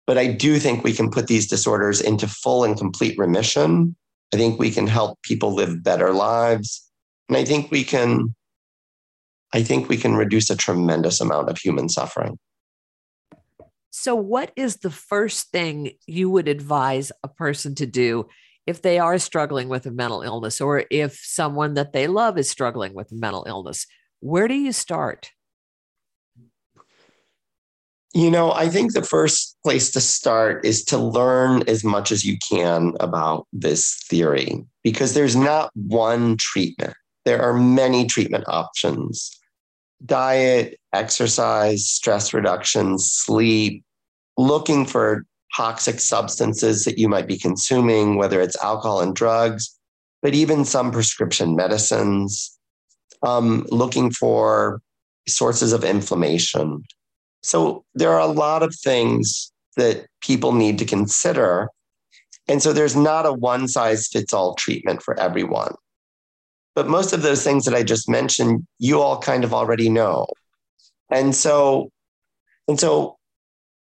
But 0.07 0.19
I 0.19 0.27
do 0.27 0.59
think 0.59 0.83
we 0.83 0.93
can 0.93 1.11
put 1.11 1.29
these 1.29 1.47
disorders 1.47 2.01
into 2.01 2.27
full 2.27 2.65
and 2.65 2.77
complete 2.77 3.17
remission. 3.19 3.95
I 4.35 4.37
think 4.37 4.59
we 4.59 4.71
can 4.71 4.87
help 4.87 5.21
people 5.23 5.55
live 5.55 5.83
better 5.83 6.13
lives. 6.13 6.85
And 7.29 7.37
I 7.37 7.45
think 7.45 7.71
we 7.71 7.85
can 7.85 8.35
I 9.55 9.63
think 9.63 9.89
we 9.89 9.97
can 9.97 10.15
reduce 10.15 10.51
a 10.51 10.57
tremendous 10.57 11.23
amount 11.23 11.49
of 11.49 11.57
human 11.57 11.89
suffering. 11.89 12.39
So, 13.91 14.15
what 14.15 14.53
is 14.57 14.77
the 14.77 14.91
first 14.91 15.51
thing 15.51 15.93
you 16.07 16.31
would 16.31 16.49
advise 16.49 17.11
a 17.23 17.29
person 17.29 17.75
to 17.77 17.87
do 17.87 18.29
if 18.67 18.83
they 18.83 18.99
are 18.99 19.19
struggling 19.19 19.69
with 19.69 19.87
a 19.87 19.91
mental 19.91 20.23
illness 20.23 20.61
or 20.61 20.85
if 20.91 21.19
someone 21.23 21.75
that 21.75 21.93
they 21.93 22.07
love 22.07 22.37
is 22.37 22.51
struggling 22.51 22.95
with 22.95 23.11
a 23.13 23.15
mental 23.15 23.45
illness? 23.49 23.87
Where 24.21 24.49
do 24.49 24.55
you 24.55 24.73
start? 24.73 25.31
You 28.15 28.31
know, 28.31 28.53
I 28.53 28.69
think 28.69 28.93
the 28.93 29.03
first 29.03 29.57
place 29.63 29.91
to 29.93 30.01
start 30.01 30.65
is 30.65 30.85
to 30.87 30.99
learn 30.99 31.63
as 31.69 31.85
much 31.85 32.11
as 32.11 32.25
you 32.25 32.37
can 32.51 32.95
about 33.01 33.47
this 33.53 34.03
theory 34.09 34.65
because 34.83 35.15
there's 35.15 35.37
not 35.37 35.71
one 35.75 36.37
treatment. 36.37 36.95
There 37.25 37.41
are 37.43 37.53
many 37.53 38.07
treatment 38.07 38.45
options 38.49 39.31
diet, 40.05 40.79
exercise, 40.93 41.87
stress 41.87 42.33
reduction, 42.33 42.99
sleep, 42.99 43.83
looking 44.37 44.87
for 44.87 45.25
toxic 45.57 46.01
substances 46.01 46.85
that 46.85 46.99
you 46.99 47.09
might 47.09 47.27
be 47.27 47.39
consuming, 47.39 48.17
whether 48.17 48.41
it's 48.41 48.63
alcohol 48.63 49.01
and 49.01 49.15
drugs, 49.15 49.77
but 50.23 50.35
even 50.35 50.65
some 50.65 50.91
prescription 50.91 51.57
medicines, 51.57 52.57
um, 53.23 53.67
looking 53.71 54.11
for 54.11 54.81
sources 55.27 55.73
of 55.73 55.85
inflammation. 55.85 56.83
So 57.43 57.85
there 57.95 58.13
are 58.13 58.21
a 58.21 58.27
lot 58.27 58.63
of 58.63 58.75
things 58.75 59.53
that 59.77 60.07
people 60.21 60.53
need 60.53 60.79
to 60.79 60.85
consider. 60.85 61.69
And 62.49 62.63
so 62.63 62.73
there's 62.73 62.97
not 62.97 63.27
a 63.27 63.33
one 63.33 63.69
size 63.69 64.09
fits 64.09 64.33
all 64.33 64.55
treatment 64.55 65.03
for 65.03 65.19
everyone. 65.19 65.75
But 66.75 66.89
most 66.89 67.13
of 67.13 67.23
those 67.23 67.43
things 67.43 67.65
that 67.65 67.75
I 67.75 67.83
just 67.83 68.09
mentioned, 68.09 68.67
you 68.79 69.01
all 69.01 69.19
kind 69.19 69.45
of 69.45 69.53
already 69.53 69.89
know. 69.89 70.27
And 71.11 71.35
so, 71.35 71.91
and 72.69 72.79
so 72.79 73.17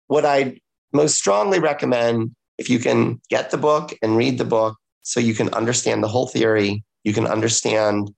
what 0.06 0.24
I 0.24 0.58
most 0.92 1.16
strongly 1.16 1.58
recommend 1.58 2.34
if 2.58 2.70
you 2.70 2.78
can 2.78 3.20
get 3.30 3.50
the 3.50 3.58
book 3.58 3.92
and 4.02 4.16
read 4.16 4.38
the 4.38 4.44
book 4.44 4.76
so 5.02 5.20
you 5.20 5.34
can 5.34 5.52
understand 5.54 6.02
the 6.02 6.08
whole 6.08 6.28
theory, 6.28 6.84
you 7.02 7.12
can 7.12 7.26
understand 7.26 8.10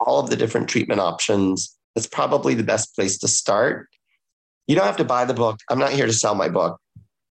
all 0.00 0.20
of 0.20 0.30
the 0.30 0.36
different 0.36 0.68
treatment 0.68 1.00
options. 1.00 1.76
That's 1.94 2.06
probably 2.06 2.54
the 2.54 2.62
best 2.62 2.94
place 2.94 3.18
to 3.18 3.28
start. 3.28 3.88
You 4.66 4.76
don't 4.76 4.86
have 4.86 4.98
to 4.98 5.04
buy 5.04 5.24
the 5.24 5.34
book. 5.34 5.58
I'm 5.68 5.78
not 5.78 5.92
here 5.92 6.06
to 6.06 6.12
sell 6.12 6.34
my 6.34 6.48
book. 6.48 6.78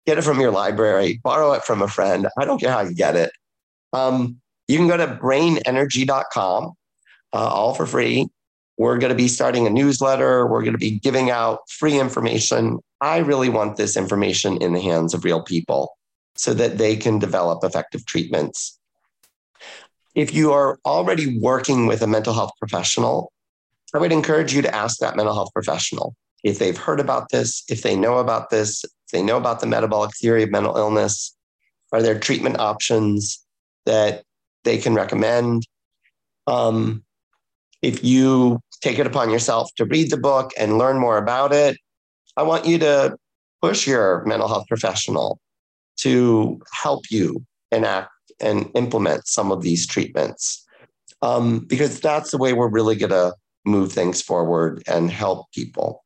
Get 0.05 0.17
it 0.17 0.23
from 0.23 0.39
your 0.39 0.51
library, 0.51 1.19
borrow 1.23 1.51
it 1.51 1.63
from 1.63 1.81
a 1.81 1.87
friend. 1.87 2.27
I 2.37 2.45
don't 2.45 2.59
care 2.59 2.71
how 2.71 2.81
you 2.81 2.95
get 2.95 3.15
it. 3.15 3.31
Um, 3.93 4.39
you 4.67 4.77
can 4.77 4.87
go 4.87 4.97
to 4.97 5.07
brainenergy.com, 5.07 6.73
uh, 7.33 7.37
all 7.37 7.73
for 7.73 7.85
free. 7.85 8.27
We're 8.77 8.97
going 8.97 9.09
to 9.09 9.15
be 9.15 9.27
starting 9.27 9.65
a 9.65 9.71
newsletter. 9.71 10.45
We're 10.45 10.61
going 10.61 10.73
to 10.73 10.79
be 10.79 10.99
giving 10.99 11.31
out 11.31 11.59
free 11.69 11.99
information. 11.99 12.79
I 13.01 13.17
really 13.17 13.49
want 13.49 13.77
this 13.77 13.97
information 13.97 14.57
in 14.57 14.73
the 14.73 14.81
hands 14.81 15.13
of 15.13 15.23
real 15.23 15.41
people 15.41 15.97
so 16.35 16.53
that 16.53 16.77
they 16.77 16.95
can 16.95 17.17
develop 17.17 17.63
effective 17.63 18.05
treatments. 18.05 18.79
If 20.13 20.33
you 20.33 20.51
are 20.51 20.79
already 20.85 21.39
working 21.39 21.87
with 21.87 22.01
a 22.01 22.07
mental 22.07 22.33
health 22.33 22.51
professional, 22.59 23.31
I 23.93 23.99
would 23.99 24.11
encourage 24.11 24.53
you 24.53 24.61
to 24.61 24.75
ask 24.75 24.99
that 24.99 25.15
mental 25.15 25.33
health 25.33 25.53
professional 25.53 26.15
if 26.43 26.59
they've 26.59 26.77
heard 26.77 26.99
about 26.99 27.29
this, 27.29 27.63
if 27.69 27.81
they 27.81 27.95
know 27.95 28.17
about 28.17 28.49
this, 28.49 28.83
if 28.83 29.11
they 29.11 29.21
know 29.21 29.37
about 29.37 29.59
the 29.59 29.67
metabolic 29.67 30.15
theory 30.15 30.43
of 30.43 30.51
mental 30.51 30.77
illness, 30.77 31.35
are 31.91 32.01
there 32.01 32.19
treatment 32.19 32.59
options 32.59 33.43
that 33.85 34.23
they 34.63 34.77
can 34.77 34.93
recommend? 34.93 35.67
Um, 36.45 37.03
if 37.81 38.03
you 38.03 38.59
take 38.81 38.99
it 38.99 39.07
upon 39.07 39.29
yourself 39.29 39.69
to 39.75 39.85
read 39.85 40.09
the 40.09 40.17
book 40.17 40.51
and 40.57 40.77
learn 40.77 40.97
more 40.97 41.17
about 41.17 41.53
it, 41.53 41.77
I 42.35 42.43
want 42.43 42.65
you 42.65 42.77
to 42.79 43.17
push 43.61 43.87
your 43.87 44.23
mental 44.25 44.47
health 44.47 44.67
professional 44.67 45.39
to 45.97 46.61
help 46.71 47.05
you 47.09 47.45
enact 47.71 48.11
and 48.39 48.69
implement 48.75 49.27
some 49.27 49.51
of 49.51 49.61
these 49.61 49.87
treatments. 49.87 50.63
Um, 51.21 51.59
because 51.59 51.99
that's 51.99 52.31
the 52.31 52.37
way 52.37 52.53
we're 52.53 52.69
really 52.69 52.95
going 52.95 53.09
to 53.09 53.33
move 53.65 53.91
things 53.91 54.21
forward 54.21 54.83
and 54.87 55.09
help 55.09 55.51
people. 55.51 56.03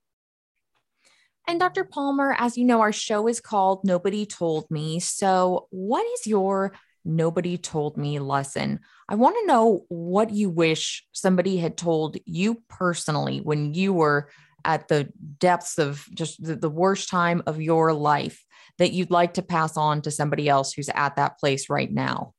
And 1.47 1.59
Dr. 1.59 1.83
Palmer, 1.83 2.35
as 2.39 2.57
you 2.57 2.63
know, 2.63 2.79
our 2.81 2.93
show 2.93 3.27
is 3.27 3.41
called 3.41 3.81
Nobody 3.83 4.25
Told 4.25 4.69
Me. 4.71 4.99
So, 4.99 5.67
what 5.71 6.05
is 6.13 6.27
your 6.27 6.71
nobody 7.03 7.57
told 7.57 7.97
me 7.97 8.19
lesson. 8.19 8.79
I 9.09 9.15
want 9.15 9.35
to 9.39 9.47
know 9.47 9.85
what 9.89 10.31
you 10.31 10.49
wish 10.49 11.05
somebody 11.11 11.57
had 11.57 11.77
told 11.77 12.17
you 12.25 12.61
personally 12.69 13.39
when 13.39 13.73
you 13.73 13.93
were 13.93 14.29
at 14.63 14.87
the 14.87 15.09
depths 15.39 15.77
of 15.77 16.05
just 16.13 16.43
the, 16.43 16.55
the, 16.55 16.69
worst 16.69 17.09
time 17.09 17.41
of 17.47 17.59
your 17.59 17.93
life 17.93 18.45
that 18.77 18.91
you'd 18.91 19.09
like 19.09 19.33
to 19.33 19.41
pass 19.41 19.75
on 19.75 20.01
to 20.03 20.11
somebody 20.11 20.47
else 20.47 20.73
who's 20.73 20.89
at 20.93 21.15
that 21.15 21.39
place 21.39 21.69
right 21.69 21.91
now? 21.91 22.33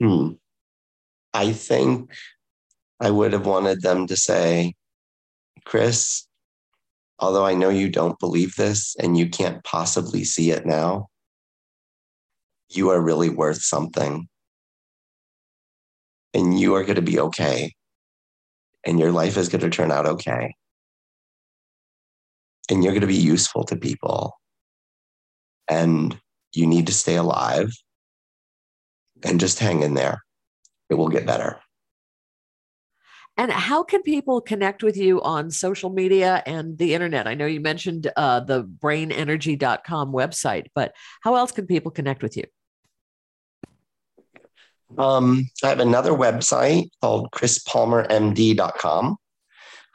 Hmm. 0.00 0.32
I 1.32 1.52
think 1.52 2.12
I 3.00 3.10
would 3.10 3.32
have 3.32 3.46
wanted 3.46 3.82
them 3.82 4.06
to 4.08 4.16
say, 4.16 4.74
Chris, 5.64 6.26
although 7.18 7.44
I 7.44 7.54
know 7.54 7.68
you 7.68 7.88
don't 7.88 8.18
believe 8.18 8.54
this 8.56 8.96
and 8.98 9.16
you 9.16 9.28
can't 9.28 9.62
possibly 9.64 10.24
see 10.24 10.50
it 10.50 10.66
now, 10.66 11.08
you 12.68 12.90
are 12.90 13.00
really 13.00 13.30
worth 13.30 13.62
something. 13.62 14.28
And 16.34 16.58
you 16.58 16.74
are 16.74 16.84
going 16.84 16.96
to 16.96 17.02
be 17.02 17.18
okay. 17.18 17.72
And 18.84 18.98
your 18.98 19.12
life 19.12 19.36
is 19.36 19.48
going 19.48 19.62
to 19.62 19.70
turn 19.70 19.90
out 19.90 20.06
okay. 20.06 20.54
And 22.70 22.84
you're 22.84 22.92
going 22.92 23.00
to 23.00 23.06
be 23.06 23.14
useful 23.14 23.64
to 23.64 23.76
people. 23.76 24.34
And 25.70 26.18
you 26.52 26.66
need 26.66 26.86
to 26.86 26.94
stay 26.94 27.16
alive 27.16 27.72
and 29.22 29.40
just 29.40 29.58
hang 29.58 29.82
in 29.82 29.94
there. 29.94 30.22
It 30.90 30.94
will 30.94 31.08
get 31.08 31.26
better. 31.26 31.60
And 33.36 33.52
how 33.52 33.84
can 33.84 34.02
people 34.02 34.40
connect 34.40 34.82
with 34.82 34.96
you 34.96 35.22
on 35.22 35.52
social 35.52 35.90
media 35.90 36.42
and 36.44 36.76
the 36.76 36.92
internet? 36.92 37.28
I 37.28 37.34
know 37.34 37.46
you 37.46 37.60
mentioned 37.60 38.10
uh, 38.16 38.40
the 38.40 38.64
brainenergy.com 38.64 40.12
website, 40.12 40.66
but 40.74 40.92
how 41.22 41.36
else 41.36 41.52
can 41.52 41.66
people 41.66 41.92
connect 41.92 42.22
with 42.22 42.36
you? 42.36 42.42
Um, 44.96 45.48
I 45.62 45.68
have 45.68 45.80
another 45.80 46.12
website 46.12 46.88
called 47.02 47.30
chrispalmermd.com. 47.32 49.16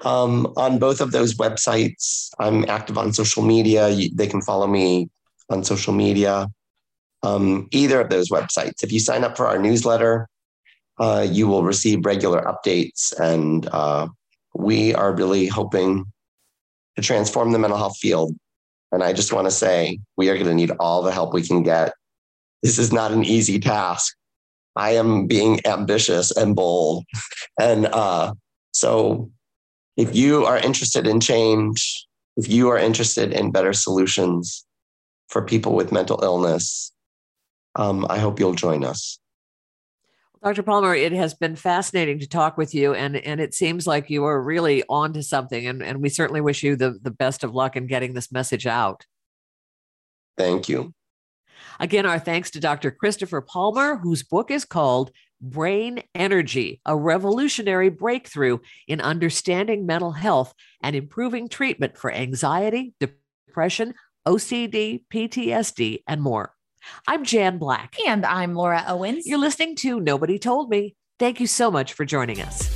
Um, 0.05 0.53
on 0.57 0.79
both 0.79 1.01
of 1.01 1.11
those 1.11 1.35
websites, 1.35 2.29
I'm 2.39 2.69
active 2.69 2.97
on 2.97 3.13
social 3.13 3.43
media. 3.43 3.95
they 4.13 4.27
can 4.27 4.41
follow 4.41 4.67
me 4.67 5.09
on 5.49 5.63
social 5.63 5.93
media. 5.93 6.47
Um, 7.23 7.69
either 7.71 8.01
of 8.01 8.09
those 8.09 8.29
websites. 8.29 8.83
If 8.83 8.91
you 8.91 8.99
sign 8.99 9.23
up 9.23 9.37
for 9.37 9.47
our 9.47 9.57
newsletter, 9.57 10.27
uh, 10.99 11.25
you 11.29 11.47
will 11.47 11.63
receive 11.63 12.05
regular 12.05 12.41
updates. 12.41 13.17
And 13.17 13.67
uh, 13.71 14.09
we 14.53 14.93
are 14.93 15.15
really 15.15 15.47
hoping 15.47 16.05
to 16.97 17.01
transform 17.01 17.51
the 17.51 17.59
mental 17.59 17.77
health 17.77 17.97
field. 17.97 18.35
And 18.91 19.01
I 19.01 19.13
just 19.13 19.33
want 19.33 19.47
to 19.47 19.51
say 19.51 19.99
we 20.17 20.29
are 20.29 20.35
going 20.35 20.47
to 20.47 20.53
need 20.53 20.71
all 20.79 21.01
the 21.01 21.11
help 21.11 21.33
we 21.33 21.41
can 21.41 21.63
get. 21.63 21.93
This 22.61 22.77
is 22.77 22.93
not 22.93 23.11
an 23.11 23.23
easy 23.23 23.59
task. 23.59 24.15
I 24.75 24.91
am 24.91 25.27
being 25.27 25.59
ambitious 25.65 26.31
and 26.31 26.55
bold. 26.55 27.05
And 27.59 27.85
uh, 27.87 28.33
so, 28.71 29.31
if 29.97 30.15
you 30.15 30.45
are 30.45 30.57
interested 30.57 31.05
in 31.05 31.19
change, 31.19 32.07
if 32.35 32.49
you 32.49 32.69
are 32.69 32.77
interested 32.77 33.31
in 33.31 33.51
better 33.51 33.73
solutions 33.73 34.65
for 35.29 35.43
people 35.43 35.75
with 35.75 35.91
mental 35.91 36.19
illness, 36.23 36.91
um, 37.75 38.05
I 38.09 38.17
hope 38.19 38.39
you'll 38.39 38.55
join 38.55 38.83
us. 38.83 39.19
Dr. 40.43 40.63
Palmer, 40.63 40.93
it 40.93 41.13
has 41.13 41.33
been 41.33 41.55
fascinating 41.55 42.19
to 42.19 42.27
talk 42.27 42.57
with 42.57 42.75
you, 42.75 42.93
and, 42.93 43.15
and 43.15 43.39
it 43.39 43.53
seems 43.53 43.87
like 43.87 44.09
you 44.09 44.25
are 44.25 44.41
really 44.41 44.83
on 44.89 45.13
to 45.13 45.23
something. 45.23 45.65
And, 45.65 45.81
and 45.81 46.01
we 46.01 46.09
certainly 46.09 46.41
wish 46.41 46.63
you 46.63 46.75
the, 46.75 46.99
the 47.01 47.11
best 47.11 47.45
of 47.45 47.53
luck 47.53 47.77
in 47.77 47.87
getting 47.87 48.13
this 48.13 48.29
message 48.29 48.67
out. 48.67 49.05
Thank 50.37 50.67
you. 50.67 50.93
Again, 51.79 52.05
our 52.05 52.19
thanks 52.19 52.51
to 52.51 52.59
Dr. 52.59 52.91
Christopher 52.91 53.41
Palmer, 53.41 53.97
whose 53.97 54.23
book 54.23 54.51
is 54.51 54.65
called 54.65 55.11
Brain 55.41 56.01
Energy, 56.15 56.79
a 56.85 56.95
revolutionary 56.95 57.89
breakthrough 57.89 58.59
in 58.87 59.01
understanding 59.01 59.85
mental 59.85 60.11
health 60.11 60.53
and 60.81 60.95
improving 60.95 61.49
treatment 61.49 61.97
for 61.97 62.11
anxiety, 62.11 62.93
depression, 62.99 63.93
OCD, 64.25 65.03
PTSD, 65.13 66.03
and 66.07 66.21
more. 66.21 66.53
I'm 67.07 67.23
Jan 67.23 67.57
Black. 67.57 67.95
And 68.07 68.25
I'm 68.25 68.55
Laura 68.55 68.83
Owens. 68.87 69.27
You're 69.27 69.37
listening 69.37 69.75
to 69.77 69.99
Nobody 69.99 70.39
Told 70.39 70.69
Me. 70.69 70.95
Thank 71.19 71.39
you 71.39 71.47
so 71.47 71.69
much 71.69 71.93
for 71.93 72.05
joining 72.05 72.41
us. 72.41 72.72